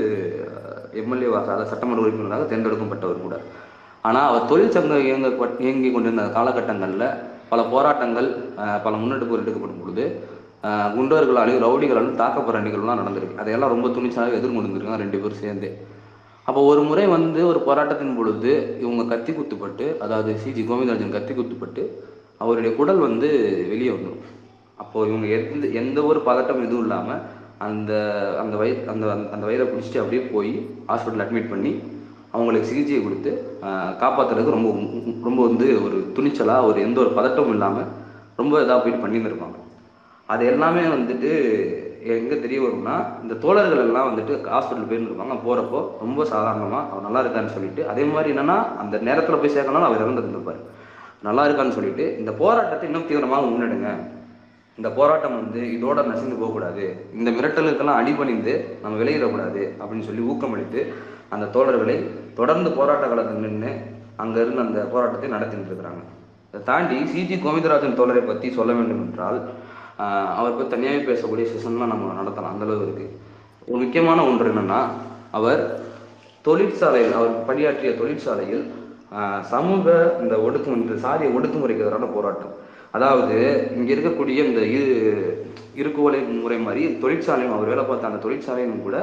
[1.02, 3.38] எம்எல்ஏவாக அதாவது சட்டமன்ற உறுப்பினராக தேர்ந்தெடுக்கப்பட்டவர் கூட.
[4.08, 5.30] ஆனால் அவர் தொழிற்சங்கம் இயங்க
[5.66, 7.08] இயங்கி கொண்டிருந்த காலகட்டங்களில்
[7.52, 8.28] பல போராட்டங்கள்
[8.86, 10.04] பல முன்னெடுப்பு எடுக்கப்படும் பொழுது
[10.96, 13.40] குண்டர்களாலையும் ரவுடிகளாலும் தாக்கப்படுற நிகழ்வுலாம் நடந்திருக்கு.
[13.42, 15.70] அதையெல்லாம் ரொம்ப துணிச்சலாக எதிர்கொண்டிருக்காங்க ரெண்டு பேரும் சேர்ந்து.
[16.48, 18.52] அப்போ ஒரு முறை வந்து ஒரு போராட்டத்தின் பொழுது
[18.84, 21.84] இவங்க கத்தி குத்துப்பட்டு அதாவது சிஜி கோவிந்தராஜன் கத்தி குத்துப்பட்டு
[22.44, 23.28] அவருடைய குடல் வந்து
[23.72, 24.24] வெளியே வந்துடும்
[24.84, 27.22] அப்போ இவங்க எந்த எந்த ஒரு பதட்டம் எதுவும் இல்லாமல்
[27.68, 27.92] அந்த
[28.42, 30.54] அந்த வய அந்த அந்த வயிறை பிடிச்சிட்டு அப்படியே போய்
[30.90, 31.72] ஹாஸ்பிட்டல் அட்மிட் பண்ணி
[32.34, 33.32] அவங்களுக்கு சிகிச்சையை கொடுத்து
[34.02, 34.70] காப்பாற்றுறதுக்கு ரொம்ப
[35.28, 37.90] ரொம்ப வந்து ஒரு துணிச்சலாக ஒரு எந்த ஒரு பதட்டமும் இல்லாமல்
[38.40, 39.58] ரொம்ப இதாக போயிட்டு பண்ணியிருந்துருப்பாங்க.
[40.34, 41.32] அது எல்லாமே வந்துட்டு
[42.14, 45.36] எங்கே தெரிய வரும்னா இந்த தோழர்கள் எல்லாம் வந்துட்டு ஹாஸ்பிட்டல் போயிருந்துருப்பாங்க.
[45.46, 50.04] போகிறப்போ ரொம்ப சாதாரணமாக அவர் நல்லா இருக்கான்னு சொல்லிட்டு அதே மாதிரி என்னன்னா அந்த நேரத்தில் போய் சேர்க்கணும் அவர்
[50.06, 50.62] இறந்துருந்துருப்பார்.
[51.28, 53.90] நல்லா இருக்கான்னு சொல்லிட்டு இந்த போராட்டத்தை இன்னும் தீவிரமாக முன்னெடுங்க.
[54.80, 56.86] இந்த போராட்டம் வந்து இதோட நசிந்து போகக்கூடாது.
[57.18, 60.82] இந்த மிரட்டலுக்கெல்லாம் அடிபணிந்து நம்ம விளையிடக்கூடாது அப்படின்னு சொல்லி ஊக்கமளித்து
[61.36, 61.96] அந்த தோழர்களை
[62.40, 63.72] தொடர்ந்து போராட்ட காலத்தில் நின்று
[64.22, 66.02] அங்கே இருந்து அந்த போராட்டத்தை நடத்திட்டு இருக்கிறாங்க.
[66.50, 69.40] இதை தாண்டி சிஜி கோவிந்தராஜன் தோழரை பற்றி சொல்ல வேண்டும் என்றால்
[70.40, 72.54] அவர் பற்றி தனியாக பேசக்கூடிய செஷன்லாம் நம்ம நடத்தலாம்.
[72.56, 73.16] அந்த இருக்குது
[73.70, 74.80] ஒரு முக்கியமான ஒன்று என்னென்னா
[75.38, 75.62] அவர்
[76.48, 78.64] தொழிற்சாலையில் அவர் பணியாற்றிய தொழிற்சாலையில்
[79.54, 79.86] சமூக
[80.24, 82.54] இந்த ஒடுக்குமுறை இந்த சாதிய ஒடுக்குமுறைக்கு எதிரான போராட்டம்.
[82.98, 83.36] அதாவது
[83.78, 84.96] இங்கே இருக்கக்கூடிய இந்த இரு
[85.82, 88.98] இருக்குவலை முறை மாதிரி தொழிற்சாலையும் அவர் வேலை பார்த்த அந்த தொழிற்சாலையும் கூட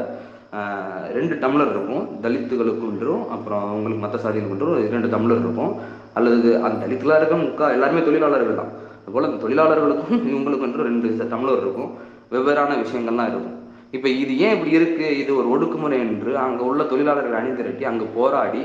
[1.17, 2.05] ரெண்டு டம்ளர் இருக்கும்.
[2.25, 5.73] தலித்துகளுக்குன்றும் அப்புறம் அவங்களுக்கு மற்ற சாதிகளுக்கு என்றும் இரண்டு டம்ளர் இருக்கும்.
[6.19, 8.73] அல்லது அந்த தலித்துகளாக இருக்க முக்கா எல்லாருமே தொழிலாளர்கள் தான்.
[9.03, 11.91] அதுபோல் அந்த தொழிலாளர்களுக்கும் இவங்களுக்கு என்று ரெண்டு டம்ளர் இருக்கும்.
[12.33, 13.57] வெவ்வேறான விஷயங்கள்லாம் இருக்கும்.
[13.97, 15.07] இப்போ இது ஏன் இப்படி இருக்கு?
[15.23, 18.63] இது ஒரு ஒடுக்குமுறை என்று அங்கே உள்ள தொழிலாளர்கள் அணிந்திரட்டி அங்கே போராடி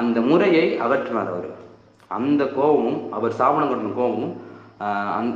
[0.00, 1.50] அந்த முறையை அகற்றினார் அவர்.
[2.18, 4.34] அந்த கோபமும் அவர் ஸ்தாபனம் கட்டின கோபமும்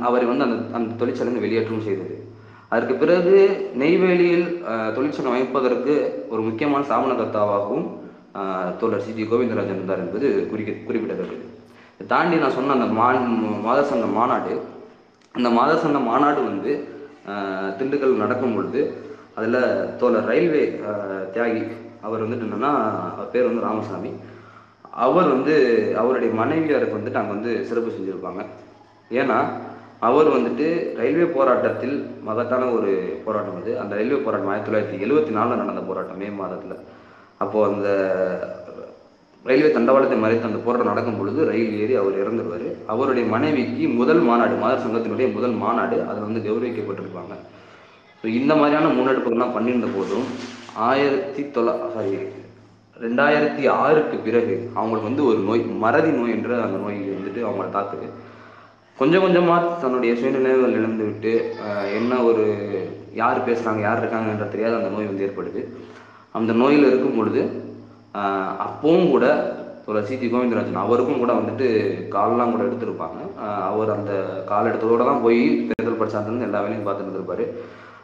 [0.07, 2.16] அவரை வந்து அந்த அந்த தொழிற்சாலையில் வெளியேற்றவும் செய்தது.
[2.71, 3.35] அதற்கு பிறகு
[3.81, 4.47] நெய்வேலியில்
[4.95, 5.93] தொழிற்சங்கம் அமைப்பதற்கு
[6.31, 7.85] ஒரு முக்கியமான சாமன கர்த்தாவாகவும்
[8.79, 11.45] தோழர் சிஜி கோவிந்தராஜன் இருந்தார் என்பது குறிக்க குறிப்பிடத்தக்கது.
[11.95, 13.07] இதை தாண்டி நான் சொன்ன அந்த மா
[13.67, 14.55] மாத சங்க மாநாடு
[15.37, 16.71] அந்த மாத சங்க மாநாடு வந்து
[17.77, 18.81] திண்டுக்கல் நடக்கும் பொழுது
[19.37, 19.59] அதில்
[20.01, 20.63] தோழர் ரயில்வே
[21.33, 21.63] தியாகி
[22.07, 22.71] அவர் வந்துட்டு என்னன்னா
[23.13, 24.11] அவர் பேர் வந்து ராமசாமி.
[25.05, 25.55] அவர் வந்து
[26.01, 28.43] அவருடைய மனைவியாருக்கு வந்துட்டு அங்கே வந்து சிறப்பு செஞ்சுருப்பாங்க.
[29.21, 29.39] ஏன்னா
[30.05, 30.65] அவர் வந்துட்டு
[30.97, 31.95] ரயில்வே போராட்டத்தில்
[32.27, 32.91] மகத்தான ஒரு
[33.25, 36.75] போராட்டம் அது அந்த ரயில்வே போராட்டம் ஆயிரத்தி தொள்ளாயிரத்தி எழுபத்தி நாலில் நடந்த போராட்டம் மே மாதத்தில்.
[37.43, 37.89] அப்போது அந்த
[39.49, 42.67] ரயில்வே தண்டவாளத்தை மறைத்து அந்த போராட்டம் நடக்கும் பொழுது ரயில் ஏறி அவர் இறந்துருவார்.
[42.93, 47.35] அவருடைய மனைவிக்கு முதல் மாநாடு மாதர் சங்கத்தினுடைய முதல் மாநாடு அதில் வந்து கௌரவிக்கப்பட்டிருப்பாங்க.
[48.21, 50.27] ஸோ இந்த மாதிரியான முன்னெடுப்புகள்லாம் பண்ணியிருந்த போதும்
[50.91, 52.13] ஆயிரத்தி தொள்ளா சாரி
[53.05, 58.07] ரெண்டாயிரத்தி ஆறுக்கு பிறகு அவங்களுக்கு வந்து ஒரு நோய் மறதி நோய் என்ற அந்த நோய் வந்துட்டு அவங்கள தாக்குது.
[58.97, 61.33] கொஞ்சம் கொஞ்சமாக தன்னுடைய சுயநினைவுகள் இழந்து விட்டு
[61.93, 62.43] என்ன ஒரு
[63.13, 65.61] யார் பேசுகிறாங்க யார் இருக்காங்கன்ற தெரியாத அந்த நோய் வந்து ஏற்படுது.
[66.31, 67.41] அந்த நோயில் இருக்கும் பொழுது
[68.65, 69.25] அப்பவும் கூட
[69.85, 71.67] ஒரு சிடி கோவிந்தராஜன் அவருக்கும் கூட வந்துட்டு
[72.09, 73.21] கால்லாம் கூட எடுத்திருப்பாங்க.
[73.61, 74.13] அவர் அந்த
[74.45, 77.45] கால் எடுத்ததோட தான் போய் தேர்தல் பிரச்சாரத்துலேருந்து எல்லா வேலையும் பார்த்துட்டு இருந்திருப்பாரு.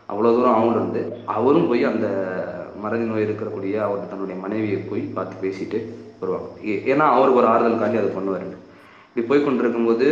[0.09, 2.07] அவ்வளோ தூரம் அவங்க இருந்து அவரும் போய் அந்த
[2.81, 5.79] மறதி நோய் இருக்கக்கூடிய அவர் தன்னுடைய மனைவியை போய் பார்த்து பேசிட்டு
[6.19, 6.47] வருவாங்க.
[6.65, 8.47] ஏ- ஏன்னா அவருக்கு ஒரு ஆறுதலுக்காண்டி அதை பண்ணுவார்.
[9.15, 10.05] இப்படி போய் கொண்டிருக்கும் போது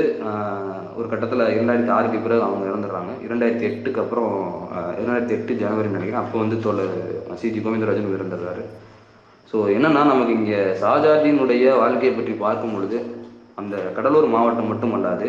[0.98, 3.12] ஒரு கட்டத்தில் இரண்டாயிரத்தி ஆறுக்கு பிறகு அவங்க இறந்துடுறாங்க.
[3.26, 4.34] இரண்டாயிரத்தி எட்டுக்கு அப்புறம்
[5.00, 6.24] இரண்டாயிரத்தி எட்டு ஜனவரி நினைக்கிறேன்.
[6.24, 6.94] அப்போ வந்து தோழர்
[7.42, 8.64] சிஜி கோவிந்தராஜன் இறந்துடுறாரு
[9.52, 13.00] ஸோ என்னன்னா நமக்கு இங்கே ஷாஜாஜியினுடைய வாழ்க்கையை பற்றி பார்க்கும் பொழுது
[13.62, 15.28] அந்த கடலூர் மாவட்டம் மட்டுமல்லாது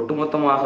[0.00, 0.64] ஒட்டுமொத்தமாக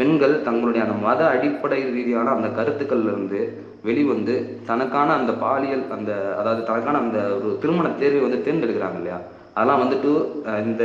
[0.00, 3.40] பெண்கள் தங்களுடைய அந்த மத அடிப்படை ரீதியான அந்த கருத்துக்கள்ல இருந்து
[3.88, 4.34] வெளிவந்து
[4.70, 9.18] தனக்கான அந்த பாலியல் அந்த அதாவது தனக்கான அந்த ஒரு திருமண தேர்வை வந்து தேர்ந்தெடுக்கிறாங்க இல்லையா?
[9.56, 10.10] அதெல்லாம் வந்துட்டு
[10.64, 10.82] இந்த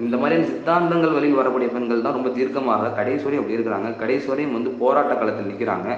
[0.00, 3.90] இந்த- மாதிரியான சித்தாந்தங்கள் வழியில் வரக்கூடிய பெண்கள் தான் ரொம்ப தீர்க்கமாக கடைசி வரையும் அப்படி இருக்கிறாங்க.
[3.96, 5.88] கடைசி வரையும் வந்து போராட்ட களத்தில் நிற்கிறாங்க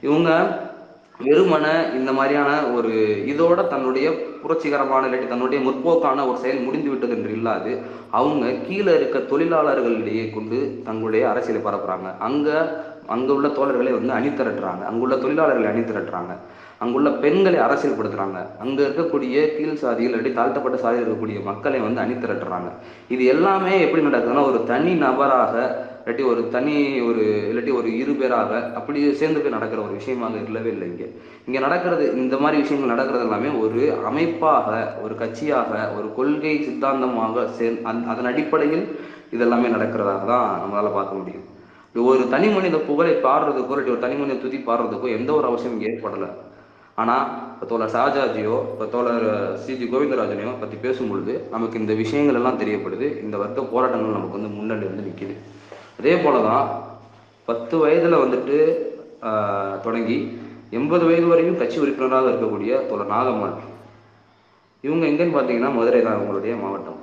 [0.00, 0.30] இவங்க
[1.20, 2.92] வெறுமனை இந்த மாதிரியான ஒரு
[3.26, 4.06] இதோட தன்னுடைய
[4.42, 7.72] புரட்சிகரமான இல்லாட்டி தன்னுடைய முற்போக்கான ஒரு செயல் முடிந்து விட்டது என்று இல்லாது
[8.10, 12.08] அவங்க கீழே இருக்க தொழிலாளர்களிடையே கொண்டு தங்களுடைய அரசியலை பரப்புறாங்க.
[12.20, 12.48] அங்க
[13.08, 16.32] அங்க உள்ள தோழர்களை வந்து அணி திரட்டுறாங்க அங்குள்ள தொழிலாளர்களை அணி திரட்டுறாங்க
[16.84, 18.38] அங்குள்ள பெண்களை அரசியல்படுத்துறாங்க.
[18.62, 22.68] அங்க இருக்கக்கூடிய கீழ் சாதிகள் இல்லாட்டி தாழ்த்தப்பட்ட சாதியில் இருக்கக்கூடிய மக்களை வந்து அணி திரட்டுறாங்க.
[23.14, 25.54] இது எல்லாமே எப்படி நடக்குதுன்னா ஒரு தனி நபராக
[26.02, 26.76] இல்லாட்டி ஒரு தனி
[27.08, 31.08] ஒரு இல்லாட்டி ஒரு இரு பேராக அப்படி சேர்ந்து போய் நடக்கிற ஒரு விஷயமாக இல்லவே இல்லை இங்கே.
[31.46, 34.68] இங்கே நடக்கிறது இந்த மாதிரி விஷயங்கள் நடக்கிறது எல்லாமே ஒரு அமைப்பாக
[35.04, 38.84] ஒரு கட்சியாக ஒரு கொள்கை சித்தாந்தமாக சேர் அந் அதன் அடிப்படையில்
[39.36, 41.46] இதெல்லாமே நடக்கிறதாக தான் நம்மளால பார்க்க முடியும்.
[42.10, 46.30] ஒரு தனி மனித புகழை பாடுறதுக்கோ இல்லாட்டி ஒரு தனி மனித துதி பாடுறதுக்கோ எந்த ஒரு அவசியமும் ஏற்படலை.
[47.00, 49.26] ஆனால் இப்போ தோழர் ஷாஜாஜியோ இப்போ தோழர்
[49.64, 53.06] சிஜி கோவிந்தராஜனையோ பற்றி பேசும்பொழுது நமக்கு இந்த விஷயங்கள் எல்லாம் தெரியப்படுது.
[53.24, 55.36] இந்த வர்க்க போராட்டங்கள் நமக்கு வந்து முன்னாடி வந்து நிற்கிது
[56.00, 56.66] அதே போல தான்
[57.48, 58.56] பத்து வயதில் வந்துட்டு
[59.84, 60.18] தொடங்கி
[60.78, 63.56] எண்பது வயது வரையும் கட்சி உறுப்பினராக இருக்கக்கூடிய தோழர் நாகம்மாள்.
[64.84, 66.98] இவங்க எங்கன்னு பார்த்தீங்கன்னா மதுரை தான் இவங்களுடைய மாவட்டம்.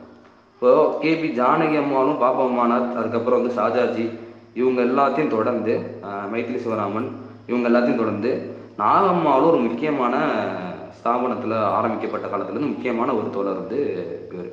[0.53, 0.69] இப்போ
[1.01, 4.05] கேபி ஜானகி அம்மாவும் பாப்பா அம்மானார் அதுக்கப்புறம் வந்து ஷாஜாஜி
[4.59, 5.73] இவங்க எல்லாத்தையும் தொடர்ந்து
[6.31, 7.09] மைத்திலி சிவராமன்
[7.49, 8.31] இவங்க எல்லாத்தையும் தொடர்ந்து
[8.81, 10.15] நாகம்மாவும் ஒரு முக்கியமான
[10.97, 13.79] ஸ்தாபனத்தில் ஆரம்பிக்கப்பட்ட காலத்துலேருந்து முக்கியமான ஒரு தோழர் வந்து
[14.33, 14.51] இவர்.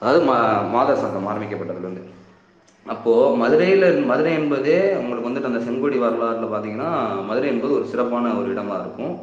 [0.00, 0.36] அதாவது மா
[0.74, 2.04] மாதர் சங்கம் ஆரம்பிக்கப்பட்டதுலேருந்து
[2.86, 6.90] அப்போது மதுரையில் மதுரை என்பதே உங்களுக்கு வந்துட்டு அந்த செங்கோடி வரலாறுல பார்த்தீங்கன்னா
[7.28, 9.14] மதுரை என்பது ஒரு சிறப்பான ஒரு இடமா இருக்கும்.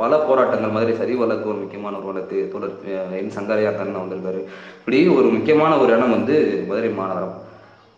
[0.00, 2.74] பல போராட்டங்கள் மதுரை சரி வழக்கு ஒரு முக்கியமான ஒரு வழக்கு தொடர்
[3.20, 4.40] என் சங்கரையா தன்னை வந்திருக்காரு.
[4.80, 6.36] இப்படி ஒரு முக்கியமான ஒரு இடம் வந்து
[6.70, 7.36] மதுரை மாநகரம்.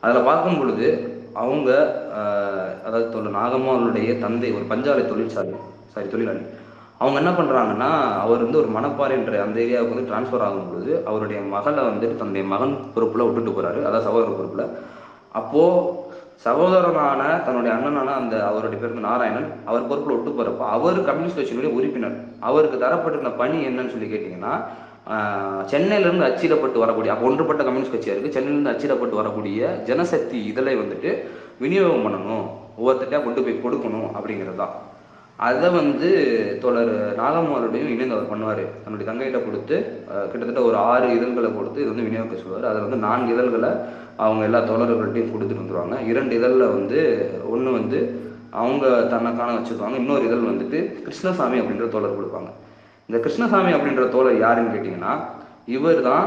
[0.03, 0.89] அதில் பார்க்கும் பொழுது
[1.43, 1.71] அவங்க
[2.87, 5.55] அதாவது தொழில் அவருடைய தந்தை ஒரு பஞ்சாலை தொழிற்சாலை
[5.95, 6.43] சாரி தொழிலாளி.
[7.03, 7.91] அவங்க என்ன பண்றாங்கன்னா
[8.25, 12.75] அவர் வந்து ஒரு மணப்பாறை என்ற அந்த ஏரியாவுக்கு வந்து டிரான்ஸ்ஃபர் ஆகும்போது அவருடைய மகளை வந்துட்டு தன்னுடைய மகன்
[12.95, 14.71] பொறுப்பில் விட்டுட்டு போகிறாரு அதாவது சகோதர பொறுப்பில்.
[15.41, 16.11] அப்போது
[16.47, 21.73] சகோதரனான தன்னுடைய அண்ணனான அந்த அவருடைய பேர் வந்து நாராயணன் அவர் பொறுப்பில் விட்டு போகிறப்ப அவர் கம்யூனிஸ்ட் கட்சியினுடைய
[21.79, 22.17] உறுப்பினர்.
[22.49, 24.55] அவருக்கு தரப்பட்டிருந்த பணி என்னன்னு சொல்லி கேட்டிங்கன்னா
[25.71, 31.13] சென்னையிலேருந்து அச்சிடப்பட்டு வரக்கூடிய அப்போ ஒன்றுபட்ட கம்யூனிஸ்ட் கட்சியாக இருக்குது சென்னையிலேருந்து அச்சிடப்பட்டு வரக்கூடிய ஜனசக்தி இதழை வந்துட்டு
[31.65, 32.47] விநியோகம் பண்ணணும்
[32.79, 34.75] ஒவ்வொருத்தட்டையாக கொண்டு போய் கொடுக்கணும் அப்படிங்கிறது தான்
[35.47, 36.09] அதை வந்து
[36.63, 38.63] தோழர் நாகம்மாரோடையும் இணைந்து அவர் பண்ணுவார்.
[38.83, 39.77] தன்னுடைய தங்கையிட்ட கொடுத்து
[40.31, 42.67] கிட்டத்தட்ட ஒரு ஆறு இதழ்களை கொடுத்து இது வந்து விநியோகிக்க சொல்லுவார்.
[42.71, 43.71] அதில் வந்து நான்கு இதழ்களை
[44.25, 45.97] அவங்க எல்லா தோழர்கள்ட்டையும் கொடுத்துட்டு வந்துருவாங்க.
[46.11, 47.01] இரண்டு இதழில் வந்து
[47.55, 48.01] ஒன்று வந்து
[48.63, 52.51] அவங்க தன்னைக்கான வச்சுருப்பாங்க இன்னொரு இதழ் வந்துட்டு கிருஷ்ணசாமி அப்படின்ற தோழர் கொடுப்பாங்க.
[53.09, 55.15] இந்த கிருஷ்ணசாமி அப்படின்ற தோழர் யாருன்னு கேட்டிங்கன்னா
[55.77, 56.27] இவர் தான்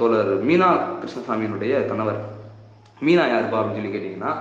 [0.00, 0.70] தோழர் மீனா
[1.02, 2.20] கிருஷ்ணசாமியினுடைய கணவர்.
[2.98, 4.32] மீனா யாருப்பா அப்படின்னு சொல்லி கேட்டிங்கன்னா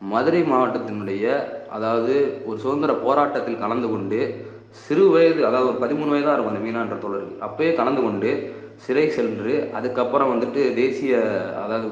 [0.00, 1.24] மதுரை மாவட்டத்தினுடைய
[1.68, 2.14] அதாவது
[2.46, 4.18] ஒரு சுதந்திர போராட்டத்தில் கலந்து கொண்டு
[4.78, 8.30] சிறு வயது அதாவது ஒரு பதிமூணு வயதாக இருக்கும் அந்த மீனான்ற தோழருக்கு அப்பயே கலந்து கொண்டு
[8.84, 11.12] சிறை சென்று அதுக்கப்புறம் வந்துட்டு தேசிய
[11.64, 11.86] அதாவது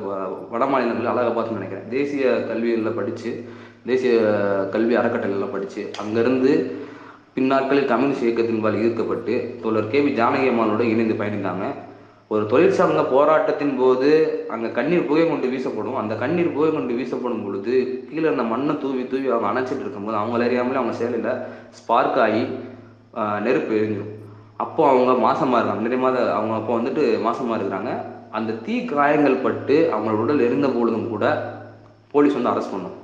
[0.53, 1.89] வட மாநிலங்கள் அழகாபாத்னு நினைக்கிறேன்.
[1.91, 3.31] தேசிய கல்வியில் படித்து
[3.87, 4.13] தேசிய
[4.73, 6.53] கல்வி அறக்கட்டளையில் படித்து அங்கேருந்து
[7.35, 10.01] பின்னாட்களில் கம்யூனிஸ்ட் இயக்கத்தின்பால் ஈர்க்கப்பட்டு தோழர் கே.
[10.01, 10.11] வி.
[10.19, 11.65] ஜானகி அம்மாளோடு இணைந்து பயணித்தாங்க
[12.33, 14.11] ஒரு தொழிற்சங்க போராட்டத்தின் போது
[14.55, 15.97] அங்கே கண்ணீர் புகை கொண்டு வீசப்படும்.
[16.03, 17.75] அந்த கண்ணீர் புகை கொண்டு வீசப்படும் பொழுது
[18.09, 21.33] கீழே இருந்த மண்ணை தூவி தூவி அவங்க அணைச்சிட்டு இருக்கும்போது அவங்கள அறியாமலே அவங்க சேலையில்
[21.79, 22.43] ஸ்பார்க் ஆகி
[23.47, 24.13] நெருப்பு எரிஞ்சிடும்
[24.65, 25.85] அப்போ அவங்க மாசமா இருக்காங்க.
[25.87, 27.93] நிறைய மாத அவங்க அப்போ வந்துட்டு மாசமா இருக்கிறாங்க.
[28.39, 31.25] அந்த தீ காயங்கள் பட்டு அவங்களோட உடல் எரிந்த பொழுதும் கூட
[32.15, 32.97] போலீஸ் வந்து அரெஸ்ட் பண்ணும்.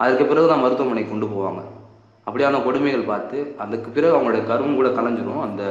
[0.00, 1.62] அதுக்கு பிறகு தான் மருத்துவமனைக்கு கொண்டு போவாங்க.
[2.26, 5.62] அப்படியான கொடுமைகள் பார்த்து அதுக்கு பிறகு அவங்களுடைய கருவும் கூட கலைஞ்சிரும் அந்த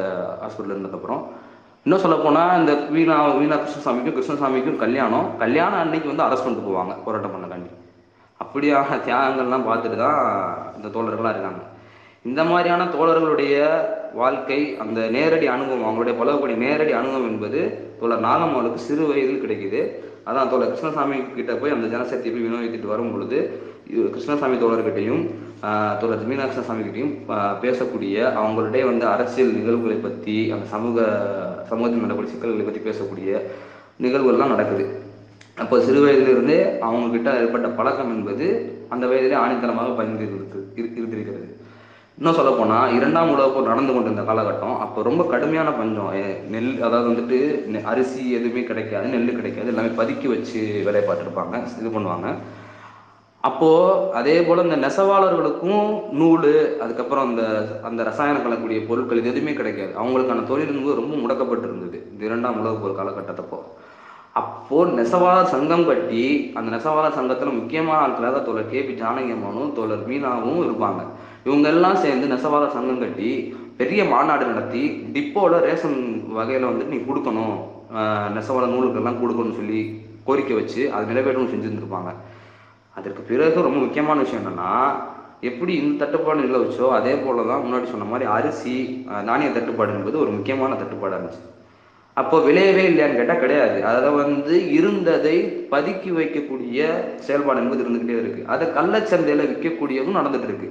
[0.43, 1.23] ஹாஸ்பிட்டல் இருந்ததுக்கப்புறம்.
[1.87, 5.27] இன்னும் சொல்ல போனால் இந்த வீணா வீணா கிருஷ்ணசாமிக்கும் கிருஷ்ணசாமிக்கும் கல்யாணம்.
[5.39, 6.93] கல்யாணம் அன்னைக்கு வந்து அரெஸ்ட் பண்ணிட்டு போவாங்க.
[7.05, 7.69] போராட்டம் பண்ணக்காண்டி
[8.39, 10.19] அப்படியான தியாகங்கள்லாம் பார்த்துட்டு தான்
[10.77, 11.61] இந்த தோழர்கள்லாம் இருக்காங்க.
[12.25, 13.55] இந்த மாதிரியான தோழர்களுடைய
[14.15, 17.61] வாழ்க்கை அந்த நேரடி அனுபவம் அவங்களுடைய பழகக்கூடிய நேரடி அனுபவம் என்பது
[17.99, 19.81] தோழர் நாகம்மாளுக்கு சிறு வயதில் கிடைக்குது.
[20.27, 23.37] அதான் தோழர் கிருஷ்ணசாமி கிட்ட போய் அந்த ஜனசக்தியை போய் வினோதித்துட்டு வரும் பொழுது
[24.13, 25.21] கிருஷ்ணசாமி தோழர்கிட்டையும்
[25.63, 27.13] ஆஹ், தோழர் மீனாட்சசாமி கிட்டையும்
[27.61, 30.97] பேசக்கூடிய அவங்களுடைய வந்து அரசியல் நிகழ்வுகளை பற்றி அந்த சமூக
[31.67, 33.41] சமூகத்தில் நடக்கூடிய சிக்கல்களை பற்றி பேசக்கூடிய
[34.01, 35.05] நிகழ்வுகள்லாம் நடக்குது.
[35.57, 41.55] அப்போ சிறு வயதிலிருந்தே அவங்கக்கிட்ட ஏற்பட்ட பழக்கம் என்பது அந்த வயதிலே ஆணித்தனமாக பதிந்து இருக்கு இரு- இருந்திருக்கிறது.
[42.17, 46.11] இன்னும் சொல்ல இரண்டாம் உலக போர் நடந்து கொண்டிருந்த காலகட்டம் அப்போ ரொம்ப கடுமையான பஞ்சம்.
[46.49, 52.35] நெல் அதாவது வந்துட்டு நெ- அரிசி எதுவுமே கிடைக்காது நெல் கிடைக்காது எல்லாமே பதுக்கி வச்சு வேலைப்பாட்டிருப்பாங்க இது பண்ணுவாங்க.
[53.47, 53.69] அப்போ
[54.19, 56.47] அதே போல இந்த நெசவாளர்களுக்கும் நூல்
[56.83, 57.43] அதுக்கப்புறம் அந்த
[57.87, 59.91] அந்த ரசாயனம் கலக்கூடிய பொருட்கள் இது எதுவுமே கிடைக்காது.
[60.01, 63.59] அவங்களுக்கான தொழில் ரொம்ப முடக்கப்பட்டு இருந்தது இந்த இரண்டாம் உலக போர் காலகட்டத்தப்போ.
[64.39, 66.23] அப்போ நெசவாளர் சங்கம் கட்டி
[66.57, 71.01] அந்த நெசவாளர் சங்கத்துல முக்கியமான ஆட்களாக தோழர் கே பி ஜானகியம்மானும் தோழர் மீனாவும் இருப்பாங்க.
[71.47, 73.29] இவங்க எல்லாம் சேர்ந்து நெசவாளர் சங்கம் கட்டி
[73.79, 74.83] பெரிய மாநாடு நடத்தி
[75.15, 75.99] டிப்போல ரேஷன்
[76.37, 77.55] வகையில வந்து நீ கொடுக்கணும்
[78.37, 79.81] நெசவாளர் நூலுக்கெல்லாம் கொடுக்கணும்னு சொல்லி
[80.27, 82.11] கோரிக்கை வச்சு அது நிறைவேற்றணும் செஞ்சுருந்துருப்பாங்க.
[82.97, 84.71] அதற்கு பிறகு ரொம்ப முக்கியமான விஷயம் என்னன்னா
[85.49, 88.75] எப்படி இந்த தட்டுப்பாடு நிலவுச்சோ அதே போல தான் முன்னாடி சொன்ன மாதிரி அரிசி
[89.27, 91.43] தானிய தட்டுப்பாடு என்பது ஒரு முக்கியமான தட்டுப்பாடாக இருந்துச்சு.
[92.21, 93.77] அப்போ விளையவே இல்லையான்னு கேட்டால் கிடையாது.
[93.89, 95.35] அதை வந்து இருந்ததை
[95.73, 96.87] பதுக்கி வைக்கக்கூடிய
[97.25, 98.41] செயல்பாடு என்பது இருந்துகிட்டே இருக்கு.
[98.53, 100.69] அதை கள்ளச்சந்தையில விற்கக்கூடியதும் நடந்துட்டு இருக்கு.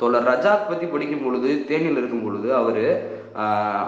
[0.00, 2.86] தோழர் ரஜாக் பத்தி படிக்கும் பொழுது தேனியில் இருக்கும் பொழுது அவரு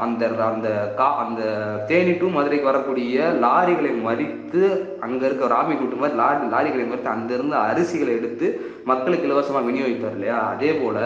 [0.05, 1.43] அந்த அந்த கா அந்த
[1.89, 4.63] தேனி டு மதுரைக்கு வரக்கூடிய லாரிகளை மறித்து
[5.01, 8.47] அங்கே இருக்க ராமி கூட்டு மாதிரி லாரி லாரிகளை மறித்து அங்கேருந்து அரிசிகளை எடுத்து
[8.85, 10.39] மக்களுக்கு இலவசமாக விநியோகித்தார் இல்லையா?
[10.53, 10.99] அதே போல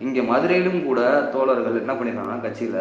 [0.00, 1.00] இங்கே மதுரையிலும் கூட
[1.34, 2.80] தோழர்கள் என்ன பண்ணிருக்காங்கன்னா கட்சியில்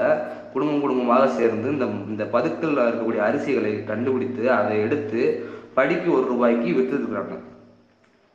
[0.54, 5.24] குடும்பம் குடும்பமாக சேர்ந்து இந்த இந்த பதுக்கல்ல இருக்கக்கூடிய அரிசிகளை கண்டுபிடித்து அதை எடுத்து
[5.76, 7.36] படிக்கு ஒரு ரூபாய்க்கு விற்றுருக்குறாங்க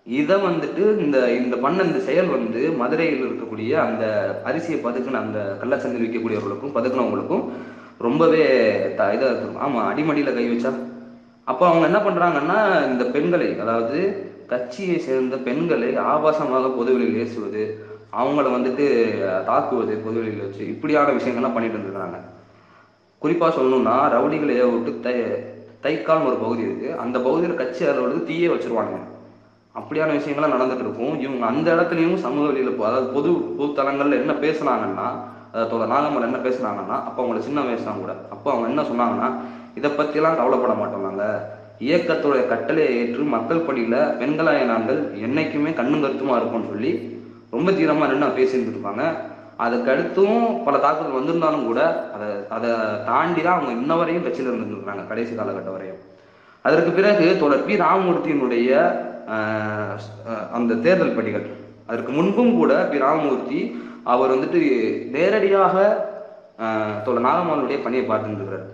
[0.07, 4.05] இதை வந்துட்டு இந்த இந்த பண்ண இந்த செயல் வந்து மதுரையில் இருக்கக்கூடிய அந்த
[4.49, 7.45] அரிசியை பதுக்குன அந்த கள்ளச்சந்தையில் விற்கக்கூடியவர்களுக்கும் பதுக்குனவங்களுக்கும்
[7.99, 8.43] ரொம்பவே
[8.99, 9.57] த இதாக இருக்கும்.
[9.57, 10.73] ஆமாம் அடிமடியில் கை வச்சா.
[11.47, 12.59] அப்போ அவங்க என்ன பண்ணுறாங்கன்னா
[12.90, 13.99] இந்த பெண்களை அதாவது
[14.53, 17.62] கட்சியை சேர்ந்த பெண்களை ஆபாசமாக பொதுவெளியில் ஏசுவது
[18.12, 18.85] அவங்கள வந்துட்டு
[19.47, 22.21] தாக்குவது பொதுவெளியில் வச்சு இப்படியான விஷயங்கள்லாம் பண்ணிட்டு இருந்துருக்காங்க
[23.23, 25.17] குறிப்பாக சொல்லணும்னா ரவுடிகளை விட்டு தை
[25.85, 28.97] தைக்கால்னு ஒரு பகுதி இருக்குது அந்த பகுதியில் கட்சி அலுவலகத்துக்கு தீயே வச்சிருவாங்க
[29.75, 35.07] அப்படியான விஷயங்கள்லாம் நடந்துட்டு இருக்கும் இவங்க அந்த இடத்துலையும் சமூக வழியில் அதாவது பொது பொது தளங்கள்ல என்ன பேசுனாங்கன்னா
[35.63, 38.13] அதோட நாகம்மல் என்ன பேசுனாங்கன்னா அப்போ அவங்கள சின்ன வயசு தான் கூட.
[38.35, 39.29] அப்போ அவங்க என்ன சொன்னாங்கன்னா
[39.79, 41.37] இதை பத்தியெல்லாம் கவலைப்பட மாட்டோம் நாங்கள்
[41.81, 46.93] இயக்கத்துடைய கட்டளையை ஏற்று மக்கள் பணியில் வெண்கலாய நாங்கள் என்னைக்குமே கண்ணும் கருத்துமா இருக்கும்னு சொல்லி
[47.51, 49.05] ரொம்ப தீவிரமா நின்று பேசியிருந்துருப்பாங்க
[49.65, 50.23] அதுக்கு
[50.67, 51.81] பல தாக்குதல் வந்திருந்தாலும் கூட
[52.15, 52.71] அதை அதை
[53.11, 56.01] தாண்டி தான் அவங்க இன்ன வரையும் கட்சியில் இருந்துருக்காங்க கடைசி காலகட்டம் வரையும்.
[56.65, 57.75] அதற்கு பிறகு தோழர் பி.
[57.77, 58.71] ராமமூர்த்தியினுடைய
[60.53, 61.47] அந்த தேர்தல் பணிகள்.
[61.87, 62.99] அதற்கு முன்பும் கூட பி.
[63.01, 63.61] ராமமூர்த்தி
[64.05, 64.61] அவர் வந்துட்டு
[65.11, 65.77] நேரடியாக
[66.59, 68.67] ஆஹ், தோழர் நாகம்மாளுடைய பணியை பார்த்துருக்கிறார்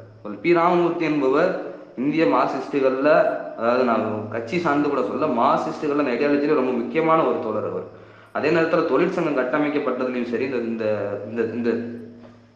[0.42, 0.50] பி.
[0.52, 1.52] ராமமூர்த்தி என்பவர்
[1.96, 3.12] இந்திய மார்க்சிஸ்டுகளில்
[3.58, 7.86] அதாவது நான் கட்சி சார்ந்து கூட சொல்ல மார்க்சிஸ்டுகள்ல ஐடியாலஜியில் ரொம்ப முக்கியமான ஒரு தோழர் அவர்.
[8.34, 10.84] அதே நேரத்தில் தொழிற்சங்கம் கட்டமைக்கப்பட்டதுலையும் சரி இந்த இந்த
[11.28, 11.70] இந்த இந்த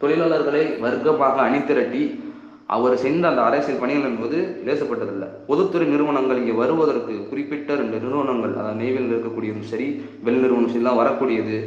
[0.01, 2.03] தொழிலாளர்களை வர்க்கமாக அணிதிரட்டி
[2.75, 8.81] அவர் செய்த அந்த அரசியல் பணிகள் என்பது லேசப்பட்டதில்லை பொதுத்துறை நிறுவனங்கள் இங்கே வருவதற்கு குறிப்பிட்ட ரெண்டு நிறுவனங்கள் அதாவது
[8.83, 9.89] நெய்வேலியில் இருக்கக்கூடியதும் சரி
[10.27, 11.59] வெளி நிறுவனம் சரி வரக்கூடியது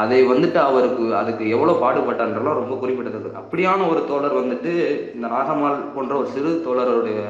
[0.00, 3.30] அதை வந்துட்டு அவருக்கு அதுக்கு எவ்வளவு பாடுபட்டான்றலாம் ரொம்ப குறிப்பிட்டது.
[3.40, 4.72] அப்படியான ஒரு தோழர் வந்துட்டு
[5.14, 7.20] இந்த நாகமால் போன்ற ஒரு சிறு தோழருடைய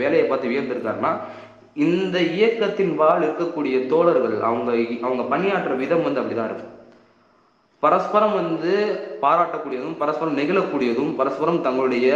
[0.00, 1.12] வேலையை பார்த்து வியந்திருக்காருன்னா
[1.86, 4.70] இந்த இயக்கத்தின் வாழ் இருக்கக்கூடிய தோழர்கள் அவங்க
[5.06, 6.74] அவங்க பணியாற்ற விதம் வந்து அப்படிதான் இருக்கும்.
[7.82, 8.72] பரஸ்பரம் வந்து
[9.22, 12.08] பாராட்டக்கூடியதும் பரஸ்பரம் நெகிழக்கூடியதும் பரஸ்பரம் தங்களுடைய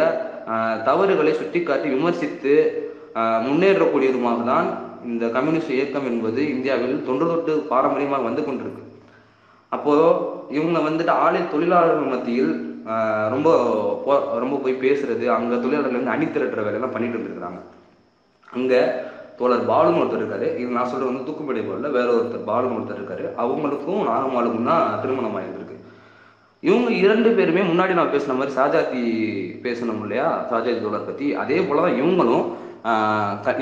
[0.85, 2.55] தவறுகளை சுட்டிக்காட்டி விமர்சித்து
[3.47, 4.69] முன்னேறக்கூடியதுமாக தான்
[5.05, 8.83] இந்த கம்யூனிஸ்ட் இயக்கம் என்பது இந்தியாவில் தொன்று தொட்டு பாரம்பரியமாக வந்து கொண்டிருக்கு.
[9.73, 9.95] அப்போ
[10.51, 12.53] இவங்க வந்துட்டு ஆலை தொழிலாளர்கள் மத்தியில்
[13.29, 13.49] ரொம்ப
[14.39, 17.61] ரொம்ப போய் பேசுறது அங்க தொழிலாளர்கள் வந்து அணி திரட்டுற வேலையெல்லாம் பண்ணிட்டு இருந்திருக்காங்க
[18.49, 18.73] அங்க
[19.43, 20.49] தோழர் பாலுன்னு ஒருத்தர் இருக்காரு.
[20.63, 23.27] இது நான் சொல்றது வந்து தூக்குப்படை போல வேற ஒருத்தர் பாலுன்னு ஒருத்தர் இருக்காரு.
[23.45, 25.79] அவங்களுக்கும் நாகம்மாளுக்கும் தான் திருமணம் ஆயிருந்திருக்கு.
[26.69, 29.01] இவங்க இரண்டு பேருமே முன்னாடி நான் பேசின மாதிரி சாஜாதி
[29.65, 30.27] பேசணும் இல்லையா?
[30.51, 31.29] சாஜாதி தோழர் பத்தி.
[31.45, 32.45] அதே போலதான் இவங்களும்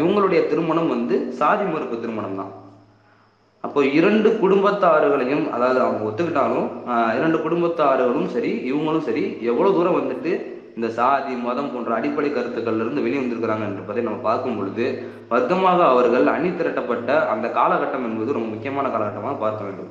[0.01, 2.53] இவங்களுடைய திருமணம் வந்து சாதி மறுப்பு திருமணம் தான்.
[3.67, 6.69] அப்போ இரண்டு குடும்பத்தாறுகளையும் அதாவது அவங்க ஒத்துக்கிட்டாலும்
[7.19, 10.33] இரண்டு குடும்பத்தாறுகளும் சரி இவங்களும் சரி எவ்வளவு தூரம் வந்துட்டு
[10.77, 14.87] இந்த சாதி மதம் போன்ற அடிப்படை கருத்துக்கள்ல இருந்து வெளியே வந்திருக்கிறாங்க என்பதை நம்ம பார்க்கும் பொழுது
[15.33, 19.91] வர்க்கமாக அவர்கள் அணி திரட்டப்பட்ட அந்த காலகட்டம் என்பது ரொம்ப முக்கியமான காலகட்டமாக பார்க்க வேண்டும்.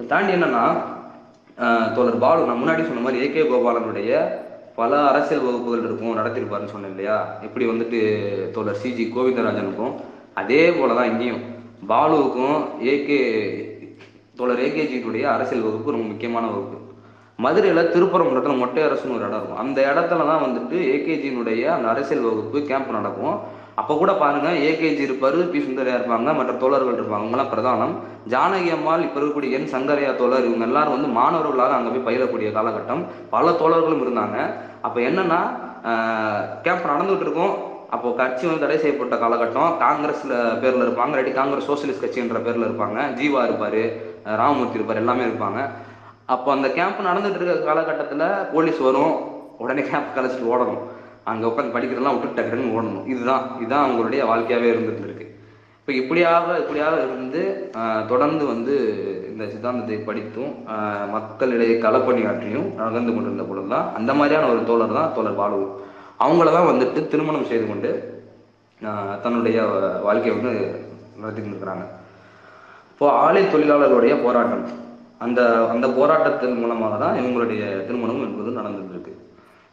[0.00, 0.64] தாண்டி என்னன்னா
[1.96, 4.20] தோழர் பாலு நான் முன்னாடி சொன்ன மாதிரி ஏகே கோபாலனுடைய
[4.78, 7.16] பல அரசியல் வகுப்புகள் இருக்கும் நடத்திருப்பாருன்னு சொன்னேன் இல்லையா?
[7.46, 7.98] எப்படி வந்துட்டு
[8.54, 9.92] தோழர் சிஜி கோவிந்தராஜனுக்கும்
[10.40, 11.42] அதே போலதான் இங்கேயும்.
[11.90, 12.58] பாலுவுக்கும்
[12.92, 13.20] ஏகே
[14.38, 16.78] தோழர் ஏகேஜியுடைய அரசியல் வகுப்பு ரொம்ப முக்கியமான வகுப்பு.
[17.38, 19.62] மதுரையில் திருப்பரங்குன்றத்தில் மொட்டை அரசுன்னு ஒரு இடம் இருக்கும்.
[19.64, 23.36] அந்த இடத்துல தான் வந்துட்டு ஏகேஜியினுடைய அந்த அரசியல் வகுப்பு கேம்ப் நடக்கும்.
[23.80, 27.24] அப்போ கூட பாருங்க ஏகேஜி இருப்பாரு பி சுந்தரியா இருப்பாங்க மற்ற தோழர்கள் இருப்பாங்க.
[27.24, 27.94] அவங்களாம் பிரதானம்.
[28.32, 33.02] ஜானகி அம்மாள் இப்போ இருக்கக்கூடிய என் சங்கரையா தோழர் இவங்க எல்லாரும் வந்து மாணவர்களாக அங்கே போய் பயிலக்கூடிய காலகட்டம்.
[33.34, 34.38] பல தோழர்களும் இருந்தாங்க.
[34.86, 35.40] அப்போ என்னன்னா
[36.66, 37.54] கேம்ப் நடந்துகிட்டு இருக்கும்.
[37.94, 39.72] அப்போ கட்சி வந்து தடை செய்யப்பட்ட காலகட்டம்.
[39.84, 41.12] காங்கிரஸ்ல பேர்ல இருப்பாங்க.
[41.14, 42.98] இல்லாட்டி காங்கிரஸ் சோசியலிஸ்ட் கட்சின்ற பேர்ல இருப்பாங்க.
[43.20, 43.82] ஜீவா இருப்பாரு
[44.42, 45.60] ராமமூர்த்தி இருப்பாரு எல்லாமே இருப்பாங்க.
[46.34, 49.14] அப்போ அந்த கேம்ப் நடந்துட்டு இருக்க காலகட்டத்தில் போலீஸ் வரும்.
[49.62, 50.82] உடனே கேம்ப் கலைச்சிட்டு ஓடணும்.
[51.30, 53.04] அங்கே உட்காந்து படிக்கிறதெல்லாம் விட்டு டக்குன்னு ஓடணும்.
[53.12, 55.26] இதுதான் இதுதான் அவங்களுடைய வாழ்க்கையாகவே இருந்துட்டு இருக்கு.
[55.80, 57.40] இப்போ இப்படியாக இப்படியாக இருந்து
[58.10, 58.74] தொடர்ந்து வந்து
[59.30, 60.52] இந்த சித்தாந்தத்தை படித்தும்
[61.14, 65.58] மக்களிடையே களப்பணியாற்றியும் நகர்ந்து கொண்டிருந்த பொழுது தான் அந்த மாதிரியான ஒரு தோழர் தான் தோழர் பாலு.
[66.24, 67.90] அவங்கள தான் வந்துட்டு திருமணம் செய்து கொண்டு
[69.24, 69.58] தன்னுடைய
[70.06, 70.52] வாழ்க்கையை வந்து
[71.22, 71.84] நடத்தி இருக்கிறாங்க
[72.92, 74.64] இப்போ ஆலை தொழிலாளர்களுடைய போராட்டம்.
[75.24, 75.40] அந்த
[75.72, 79.12] அந்த போராட்டத்தின் மூலமாக தான் இவங்களுடைய திருமணம் என்பது நடந்துட்டு இருக்கு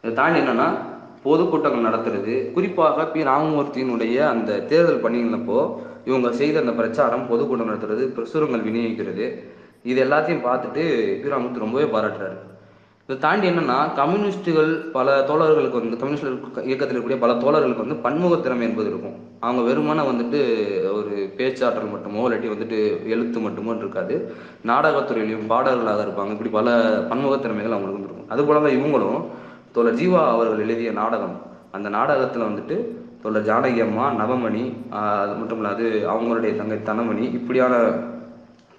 [0.03, 0.67] இதை தாண்டி என்னன்னா
[1.23, 3.21] பொதுக்கூட்டங்கள் நடத்துறது குறிப்பாக பி.
[3.23, 5.57] ராமமூர்த்தியினுடைய அந்த தேர்தல் பணிகளப்போ
[6.05, 9.25] இவங்க செய்த அந்த பிரச்சாரம் பொதுக்கூட்டம் நடத்துறது பிரசுரங்கள் விநியோகிக்கிறது
[9.83, 10.83] இது எல்லாத்தையும் பார்த்துட்டு
[11.21, 11.33] பி.
[11.33, 12.37] ராமமூர்த்தி ரொம்பவே பாராட்டுறாரு.
[13.09, 16.27] இதை தாண்டி என்னன்னா கம்யூனிஸ்டுகள் பல தோழர்களுக்கு வந்து கம்யூனிஸ்ட்
[16.69, 19.15] இயக்கத்தில் இருக்கக்கூடிய பல தோழர்களுக்கு வந்து பன்முகத்திறமை என்பது இருக்கும்.
[19.45, 20.39] அவங்க வெறுமனே வந்துட்டு
[20.97, 22.79] ஒரு பேச்சாற்றல் மட்டுமோ இல்லாட்டி வந்துட்டு
[23.13, 24.15] எழுத்து மட்டுமோ இருக்காது.
[24.71, 26.35] நாடகத்துறையிலையும் பாடல்களாக இருப்பாங்க.
[26.35, 26.75] இப்படி பல
[27.11, 28.29] பன்முகத்திறமைகள் அவங்களுக்கு வந்து இருக்கும்.
[28.35, 29.19] அதுபோல தான் இவங்களும்
[29.77, 31.35] தோழர் ஜீவா அவர்கள் எழுதிய நாடகம்
[31.77, 32.77] அந்த நாடகத்தில் வந்துட்டு
[33.23, 34.63] தோழர் ஜானகி அம்மா நவமணி
[35.01, 37.73] அது மட்டும் இல்லாது அவங்களுடைய தங்கை தனமணி இப்படியான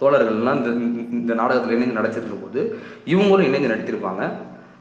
[0.00, 0.70] தோழர்கள்லாம் இந்த
[1.18, 2.60] இந்த நாடகத்தில் இணைந்து நடிச்சிருக்கும் போது
[3.12, 4.22] இவங்களும் இணைந்து நடித்திருப்பாங்க.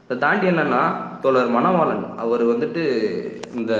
[0.04, 0.82] இதை தாண்டி என்னன்னா
[1.24, 2.84] தோழர் மணவாளன் அவர் வந்துட்டு
[3.58, 3.72] இந்த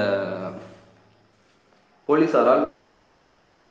[2.09, 2.66] போலீஸாரால்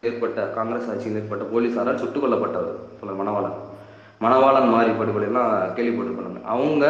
[0.04, 3.56] ஏற்பட்ட காங்கிரஸ் ஆட்சியில் ஏற்பட்ட போலீசாரால் சுட்டுக் கொல்லப்பட்டவர் தோழர் மணவாளன்.
[4.26, 6.86] மணவாளன் மாறி படுகொலைலாம் கேள்விப்பட்டிருப்பாங்க அவங்க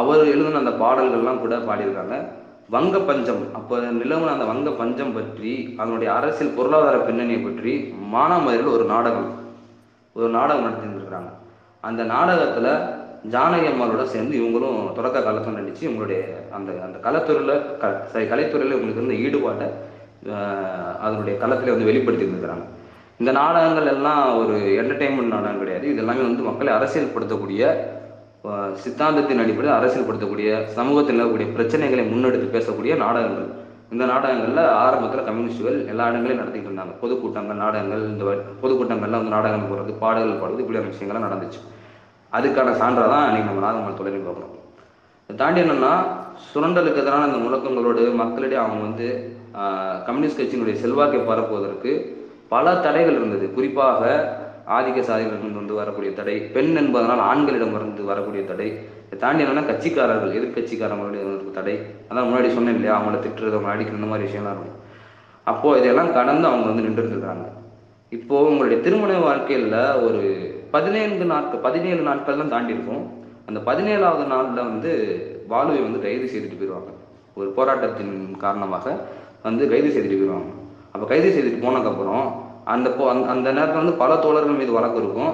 [0.00, 2.16] அவர் எழுதின அந்த பாடல்கள்லாம் கூட பாடியிருக்காங்க.
[2.74, 7.72] வங்க பஞ்சம் அப்போ நிலவுன அந்த வங்க பஞ்சம் பற்றி அதனுடைய அரசியல் பொருளாதார பின்னணியை பற்றி
[8.12, 9.28] மானாமதுரையில் ஒரு நாடகம்
[10.16, 11.30] ஒரு நாடகம் நடத்திருந்துருக்குறாங்க
[11.88, 12.72] அந்த நாடகத்தில்
[13.34, 16.20] ஜானகி அம்மாளோட சேர்ந்து இவங்களும் தொடக்க காலத்தில் நடித்து இவங்களுடைய
[16.56, 19.68] அந்த அந்த கலைத்துறையில் க சரி கலைத்துறையில் இவங்களுக்கு இருந்த ஈடுபாட்டை
[21.04, 22.66] அதனுடைய களத்தில் வந்து வெளிப்படுத்தி இருந்திருக்கிறாங்க
[23.20, 25.86] இந்த நாடகங்கள் எல்லாம் ஒரு என்டர்டெயின்மெண்ட் நாடகம் கிடையாது.
[25.92, 27.62] இது எல்லாமே வந்து மக்களை அரசியல்படுத்தக்கூடிய
[28.82, 33.48] சித்தாந்தத்தின் அடிப்படையில் அரசியல்படுத்தக்கூடிய சமூகத்தில் நிலவக்கூடிய பிரச்சனைகளை முன்னெடுத்து பேசக்கூடிய நாடகங்கள்.
[33.94, 36.92] இந்த நாடகங்களில் ஆரம்பத்தில் கம்யூனிஸ்டுகள் எல்லா இடங்களையும் நடத்திட்டு இருந்தாங்க.
[37.02, 41.60] பொதுக்கூட்டங்கள் நாடகங்கள் இந்த பொதுக்கூட்டங்கள்லாம் பொதுக்கூட்டங்கள்ல வந்து நாடகங்கள் போடுறது பாடல்கள் பாடுறது இப்படியான விஷயங்கள்லாம் நடந்துச்சு.
[42.36, 44.54] அதுக்கான சான்றாக தான் இன்னைக்கு நம்ம நாதமல் தொழிலை பார்க்கணும்.
[45.28, 45.92] இதை தாண்டி என்னன்னா
[46.50, 49.08] சுரண்டலுக்கு எதிரான அந்த முழக்கங்களோடு மக்களிடையே அவங்க வந்து
[50.06, 51.92] கம்யூனிஸ்ட் கட்சியினுடைய செல்வாக்கை பரப்புவதற்கு
[52.54, 53.46] பல தடைகள் இருந்தது.
[53.56, 54.02] குறிப்பாக
[54.76, 58.68] ஆதிக்க சாதிகளிடம் வந்து வரக்கூடிய தடை பெண் என்பதனால் ஆண்களிடம் இருந்து வரக்கூடிய தடை
[59.22, 61.74] தாண்டி என்னன்னா கட்சிக்காரர்கள் எதிர்கட்சிக்காரங்களுடைய ஒரு தடை.
[62.08, 62.96] அதான் முன்னாடி சொன்னேன் இல்லையா?
[62.98, 64.76] அவங்கள திட்டுறது அவங்க அடிக்கிற இந்த மாதிரி விஷயம்லாம் இருக்கும்.
[65.50, 67.46] அப்போ இதெல்லாம் கடந்து அவங்க வந்து நின்று இருக்காங்க
[68.16, 70.22] இப்போ உங்களுடைய திருமண வாழ்க்கையில ஒரு
[70.74, 73.02] பதினைந்து நாட்கள் பதினேழு நாட்கள் தான் தாண்டி இருக்கும்.
[73.48, 74.90] அந்த பதினேழாவது நாள்ல வந்து
[75.52, 76.90] பாலுவை வந்து கைது செய்துட்டு போயிடுவாங்க
[77.38, 78.86] ஒரு போராட்டத்தின் காரணமாக
[79.46, 80.50] வந்து கைது செய்துட்டு போயிடுவாங்க
[80.92, 82.26] அப்போ கைது செய்துட்டு போனதுக்கப்புறம்
[82.74, 85.32] அந்த போ அந்த அந்த நேரத்தில் வந்து பல தோழர்கள் மீது வழக்கு இருக்கும்.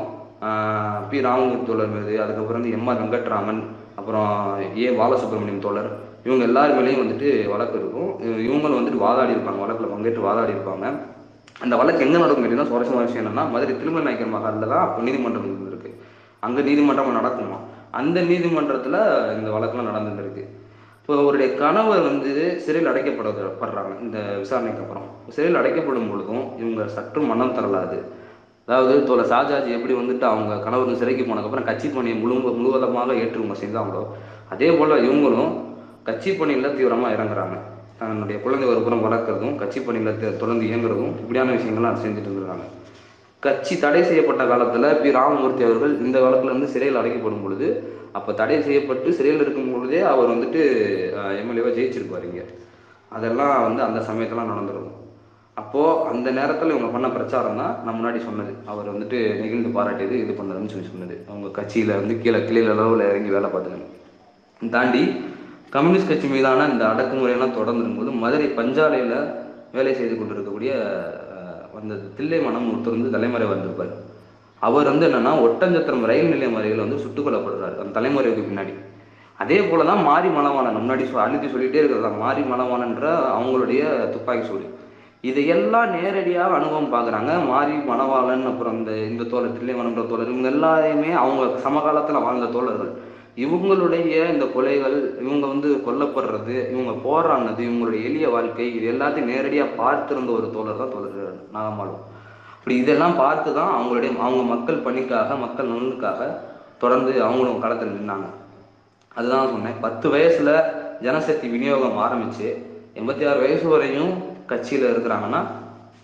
[1.10, 1.20] பி.
[1.20, 2.88] ராமமூர்த்தி தோழர் மீது அதுக்கப்புறம் வந்து எம்.
[2.88, 3.00] ஆர்.
[3.02, 3.60] வெங்கட்ராமன்
[3.96, 4.30] அப்புறம்
[4.76, 4.86] ஏ.
[5.00, 5.90] பாலசுப்ரமணியம் தோழர்
[6.24, 8.10] இவங்க எல்லார் மேலேயும் வந்துட்டு வழக்கு இருக்கும்.
[8.46, 10.86] இவங்களும் வந்துட்டு வாதாடி இருப்பாங்க வழக்கில் பங்கேற்று வாதாடி இருப்பாங்க.
[11.60, 15.90] அந்த வழக்கு எங்கே நடக்கும் கேட்டீங்கன்னா சுவாரஸ்யமான விஷயம் என்னன்னா மதுரை திருமலை நாயக்கர் மகாலில் தான் நீதிமன்றம் இருந்திருக்கு.
[16.42, 17.58] அங்கே நீதிமன்றம் நடக்குமா
[17.90, 18.98] அந்த நீதிமன்றத்தில்
[19.38, 20.42] இந்த வழக்கெல்லாம் நடந்துருக்கு
[21.00, 22.30] இப்போ அவருடைய கணவர் வந்து
[22.64, 25.04] சிறையில் அடைக்கப்படுறாங்க இந்த விசாரணைக்கு அப்புறம்.
[25.34, 27.98] சிறையில் அடைக்கப்படும் பொழுதும் இவங்க சற்று மனம் தரலாது
[28.68, 33.56] அதாவது தோல ஷாஜாஜி எப்படி வந்துட்டு அவங்க கணவர் சிறைக்கு போனதுக்கப்புறம் கட்சி பணியை முழு முழுவதமாக ஏற்று இவங்க
[33.60, 34.02] செஞ்சாங்களோ
[34.54, 35.52] அதே போல் இவங்களும்
[36.08, 37.56] கட்சி பணியில் தீவிரமாக இறங்குறாங்க.
[38.00, 42.66] தன்னுடைய குழந்தை ஒரு புறம் வளர்க்குறதும் கட்சி பணியில் தொடர்ந்து இயங்குறதும் இப்படியான விஷயங்கள்லாம் செஞ்சுட்டு இருக்கிறாங்க
[43.42, 45.08] கட்சி தடை செய்யப்பட்ட காலத்தில் பி.
[45.18, 47.68] ராமமூர்த்தி அவர்கள் இந்த காலத்துல இருந்து சிறையில் அடைக்கப்படும் பொழுது
[48.18, 50.62] அப்போ தடை செய்யப்பட்டு சிறையில் இருக்கும் பொழுதே அவர் வந்துட்டு
[51.40, 52.42] எம்எல்ஏவா ஜெயிச்சிருப்பாருங்க
[53.16, 54.96] அதெல்லாம் வந்து அந்த சமயத்தெல்லாம் நடந்துருக்கும்.
[55.56, 58.52] அப்போ அந்த நேரத்தில் இவங்க பண்ண பிரச்சாரம் தான் நான் முன்னாடி சொன்னது.
[58.66, 61.26] அவர் வந்துட்டு நெகிழ்ந்து பாராட்டியது இது பண்ணதுன்னு சொல்லி சொன்னது.
[61.28, 63.92] அவங்க கட்சியில வந்து கீழே கிளையில அளவில் இறங்கி வேலை பார்த்துக்கணும்
[64.70, 65.02] தாண்டி
[65.70, 69.14] கம்யூனிஸ்ட் கட்சி மீதான இந்த அடக்குமுறையெல்லாம் தொடர்ந்து இருக்கும்போது மதுரை பஞ்சாலையில
[69.72, 70.72] வேலை செய்து கொண்டிருக்கக்கூடிய
[71.34, 73.94] அஹ், அந்த தில்லை மனம் ஒருத்தர் வந்து தலைமறை வந்திருப்பார்.
[74.62, 77.78] அவர் வந்து என்னன்னா ஒட்டஞ்சத்திரம் ரயில் நிலையம் வரையில் வந்து சுட்டுக் கொல்லப்படுறாரு.
[77.78, 78.74] அந்த தலைமுறைக்கு பின்னாடி.
[79.38, 82.08] அதே போலதான் மாரி மலவாணன் முன்னாடி சொ- அழுத்தி சொல்லிட்டே இருக்கிறதா?
[82.16, 83.04] மாரி மலவாணன்ற
[83.34, 84.66] அவங்களுடைய துப்பாக்கி சூடு.
[85.28, 87.32] இதையெல்லாம் நேரடியாக அனுபவம் பார்க்குறாங்க.
[87.50, 92.92] மாரி மணவாளன் அப்புறம் இந்த இந்த தோழர் தில்லைவனன்ற தோழர் இவங்க எல்லாரையுமே அவங்க சமகாலத்தில் வாழ்ந்த தோழர்கள்.
[93.44, 100.30] இவங்களுடைய இந்த கொலைகள் இவங்க வந்து கொல்லப்படுறது இவங்க போராடினது இவங்களுடைய எளிய வாழ்க்கை இது எல்லாத்தையும் நேரடியாக பார்த்திருந்த
[100.38, 102.04] ஒரு தோழர் தான் தோழர் நாகமாலும்
[102.56, 106.30] அப்படி இதெல்லாம் பார்த்து தான் அவங்களுடைய அவங்க மக்கள் பணிக்காக மக்கள் நலனுக்காக
[106.82, 108.28] தொடர்ந்து அவங்களும் களத்தில் நின்னாங்க.
[109.16, 109.76] அதுதான் சொன்னேன்.
[109.84, 110.50] பத்து வயசுல
[111.04, 112.48] ஜனசக்தி விநியோகம் ஆரம்பிச்சு
[112.98, 114.14] எண்பத்தி ஆறு வயசு வரையும்
[114.50, 115.40] கட்சியில் இருக்கிறாங்கன்னா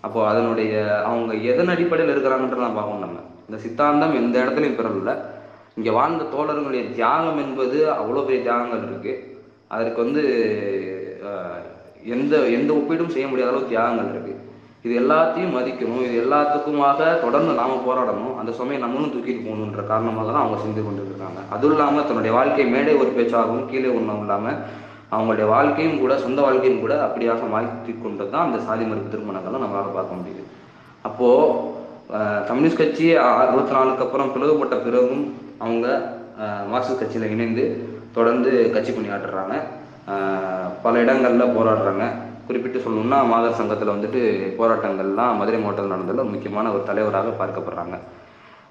[0.05, 0.73] அப்போ அதனுடைய
[1.09, 3.19] அவங்க எதன் அடிப்படையில் இருக்கிறாங்கன்றதான் பார்க்கணும் நம்ம.
[3.47, 5.11] இந்த சித்தாந்தம் எந்த இடத்துலையும் பிறல்ல
[5.77, 9.13] இங்கே வாழ்ந்த தோழர்களுடைய தியாகம் என்பது அவ்வளோ பெரிய தியாகங்கள் இருக்கு.
[9.73, 10.23] அதற்கு வந்து
[12.15, 14.33] எந்த எந்த ஒப்பீடும் செய்ய முடியாத அளவு தியாகங்கள் இருக்கு.
[14.85, 16.03] இது எல்லாத்தையும் மதிக்கணும்.
[16.07, 18.33] இது எல்லாத்துக்குமாக தொடர்ந்து நாம போராடணும்.
[18.39, 22.65] அந்த சுமையை நம்மளும் தூக்கிட்டு போகணுன்ற காரணமாக தான் அவங்க செஞ்சு கொண்டு இருக்காங்க அதுவும் இல்லாமல் தன்னுடைய வாழ்க்கை
[22.73, 24.59] மேடை ஒரு பேச்சாகவும் கீழே ஒன்றும் இல்லாமல்
[25.13, 29.97] அவங்களுடைய வாழ்க்கையும் கூட சொந்த வாழ்க்கையும் கூட அப்படியாக மாற்றி கொண்டு தான் அந்த சாதி மறுப்பு திருமணங்கள்லாம் நம்மளால்
[29.99, 30.43] பார்க்க முடியுது.
[31.07, 31.71] அப்போது
[32.49, 35.23] கம்யூனிஸ்ட் கட்சி அறுபத்தி நாலுக்கு அப்புறம் பிளவுபட்ட பிறகும்
[35.63, 35.87] அவங்க
[36.71, 37.63] மார்க்சிஸ்ட் கட்சியில் இணைந்து
[38.17, 39.55] தொடர்ந்து கட்சி பணியாற்றுறாங்க.
[40.85, 42.05] பல இடங்களில் போராடுறாங்க.
[42.47, 44.21] குறிப்பிட்டு சொல்லணும்னா மாதர் சங்கத்தில் வந்துட்டு
[44.57, 47.97] போராட்டங்கள்லாம் மதுரை மாவட்டத்தில் நடந்ததில் முக்கியமான ஒரு தலைவராக பார்க்கப்படுறாங்க.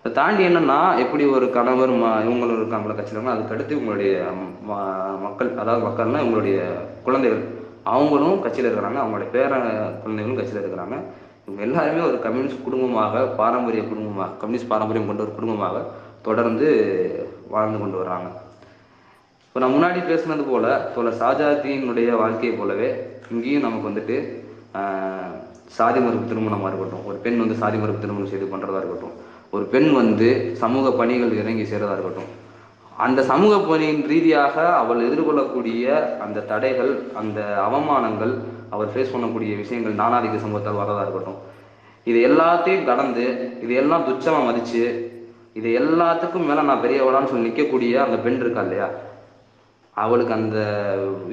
[0.05, 4.15] இதை தாண்டி என்னன்னா எப்படி ஒரு கணவர் ம இவங்களும் இருக்காங்களா கட்சியில அதுக்கடுத்து இவங்களுடைய
[5.27, 6.57] மக்கள் அதாவது மக்கள்னா இவங்களுடைய
[7.05, 7.43] குழந்தைகள்.
[7.93, 9.51] அவங்களும் கட்சியில் இருக்கிறாங்க அவங்களுடைய பேர
[10.03, 10.97] குழந்தைகளும் கட்சியில் இருக்கிறாங்க.
[11.47, 15.79] இவங்க எல்லாருமே ஒரு கம்யூனிஸ்ட் குடும்பமாக பாரம்பரிய குடும்பமாக கம்யூனிஸ்ட் பாரம்பரியம் கொண்ட ஒரு குடும்பமாக
[16.27, 16.67] தொடர்ந்து
[17.55, 18.29] வாழ்ந்து கொண்டு வர்றாங்க
[19.47, 22.89] இப்போ நான் முன்னாடி பேசுனது போல் தோழர் ஷாஜாத்தியினுடைய வாழ்க்கையை போலவே
[23.35, 24.17] இங்கேயும் நமக்கு வந்துட்டு
[25.77, 29.17] சாதி மறுப்பு திருமணமாக இருக்கட்டும் ஒரு பெண் வந்து சாதி மறுப்பு திருமணம் செய்து பண்ணுறதா இருக்கட்டும்
[29.57, 30.29] ஒரு பெண் வந்து
[30.61, 32.31] சமூக பணிகள் இறங்கி செய்கிறதா இருக்கட்டும்.
[33.05, 35.85] அந்த சமூக பணியின் ரீதியாக அவள் எதிர்கொள்ளக்கூடிய
[36.25, 38.33] அந்த தடைகள் அந்த அவமானங்கள்
[38.75, 41.41] அவர் ஃபேஸ் பண்ணக்கூடிய விஷயங்கள் நானாதிக்க சமூகத்தால் வரதாக இருக்கட்டும்.
[42.11, 43.25] இது எல்லாத்தையும் கடந்து
[43.65, 44.83] இது எல்லாம் துச்சமா மதிச்சு
[45.59, 48.89] இது எல்லாத்துக்கும் மேல நான் பெரியவளான்னு சொல்லி நிற்கக்கூடிய அந்த பெண் இருக்கா இல்லையா?
[49.97, 50.59] அவளுக்கு அந்த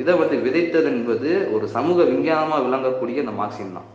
[0.01, 3.89] இதை வந்து விதைத்தது என்பது ஒரு சமூக விஞ்ஞானமா விளங்கக்கூடிய அந்த மார்க்சியம் தான்.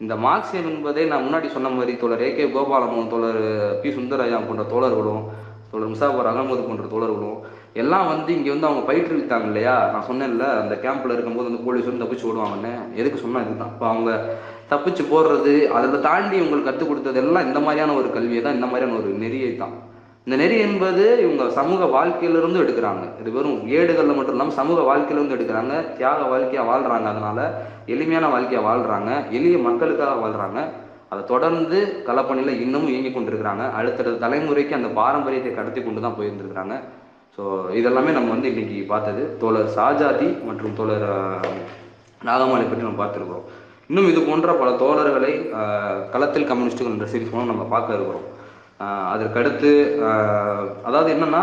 [0.00, 3.38] இந்த மார்க்சியம் என்பதை நான் முன்னாடி சொன்ன மாதிரி தோழர் ஏ கே கோபாலமோகன் தோழர்
[3.82, 5.22] பி சுந்தரராஜா போன்ற தோழர்களும்
[5.70, 7.38] தோழர் முசாபர் அகமது போன்ற தோழர்களும்
[7.74, 9.74] எல்லாம் வந்து இங்கே வந்து அவங்க பயிற்றுவித்தாங்க இல்லையா?
[9.92, 12.70] நான் சொன்னேன்ல அந்த கேம்ப்ல இருக்கும்போது அந்த போலீஸ் வந்து தப்பிச்சு ஓடுவாங்கன்னு.
[12.94, 13.72] எதுக்கு சொன்னா இதுதான்?
[13.74, 14.10] இப்போ அவங்க
[14.70, 18.96] தப்பிச்சு போடுறது அதை தாண்டி உங்களுக்கு கற்றுக் கொடுத்தது எல்லாம் இந்த மாதிரியான ஒரு கல்வியை தான் இந்த மாதிரியான
[19.00, 19.74] ஒரு நெறியை தான்
[20.26, 23.02] இந்த நெறி என்பது இவங்க சமூக வாழ்க்கையிலிருந்து எடுக்கிறாங்க.
[23.20, 25.74] இது வெறும் ஏடுகளில் மட்டும் இல்லாமல் சமூக வாழ்க்கையிலிருந்து எடுக்கிறாங்க.
[25.98, 27.38] தியாக வாழ்க்கையாக வாழ்கிறாங்க அதனால
[27.94, 30.58] எளிமையான வாழ்க்கையாக வாழ்கிறாங்க எளிய மக்களுக்காக வாழ்கிறாங்க
[31.12, 33.64] அதை தொடர்ந்து களப்பணியில இன்னமும் இயங்கி கொண்டிருக்கிறாங்க.
[33.78, 36.76] அடுத்தடுத்த தலைமுறைக்கு அந்த பாரம்பரியத்தை கடத்தி கொண்டு தான் போயிருந்துருக்கிறாங்க.
[37.36, 37.42] ஸோ
[37.80, 39.24] இதெல்லாமே நம்ம வந்து இன்னைக்கு பார்த்தது.
[39.42, 41.08] தோழர் சாஜாதி மற்றும் தோழர்
[42.28, 43.46] நாகமாலை பற்றி நம்ம பார்த்துருக்குறோம்.
[43.90, 45.32] இன்னும் இது போன்ற பல தோழர்களை
[46.14, 48.26] களத்தில் கம்யூனிஸ்டுகள் என்ற சீரிஸ் மூலம் நம்ம பார்க்க இருக்கிறோம்.
[49.10, 49.70] அதற்கடுத்து
[50.04, 51.42] ஆஹ், அதாவது என்னன்னா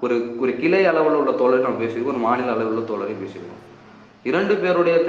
[0.00, 3.60] ஒரு ஒரு கிளை அளவில் உள்ள தோழரை நம்ம பேசியிருக்கோம் ஒரு மாநில அளவில் உள்ள தோழரையும் பேசியிருக்கோம்.
[4.24, 4.96] இரண்டு பேருடைய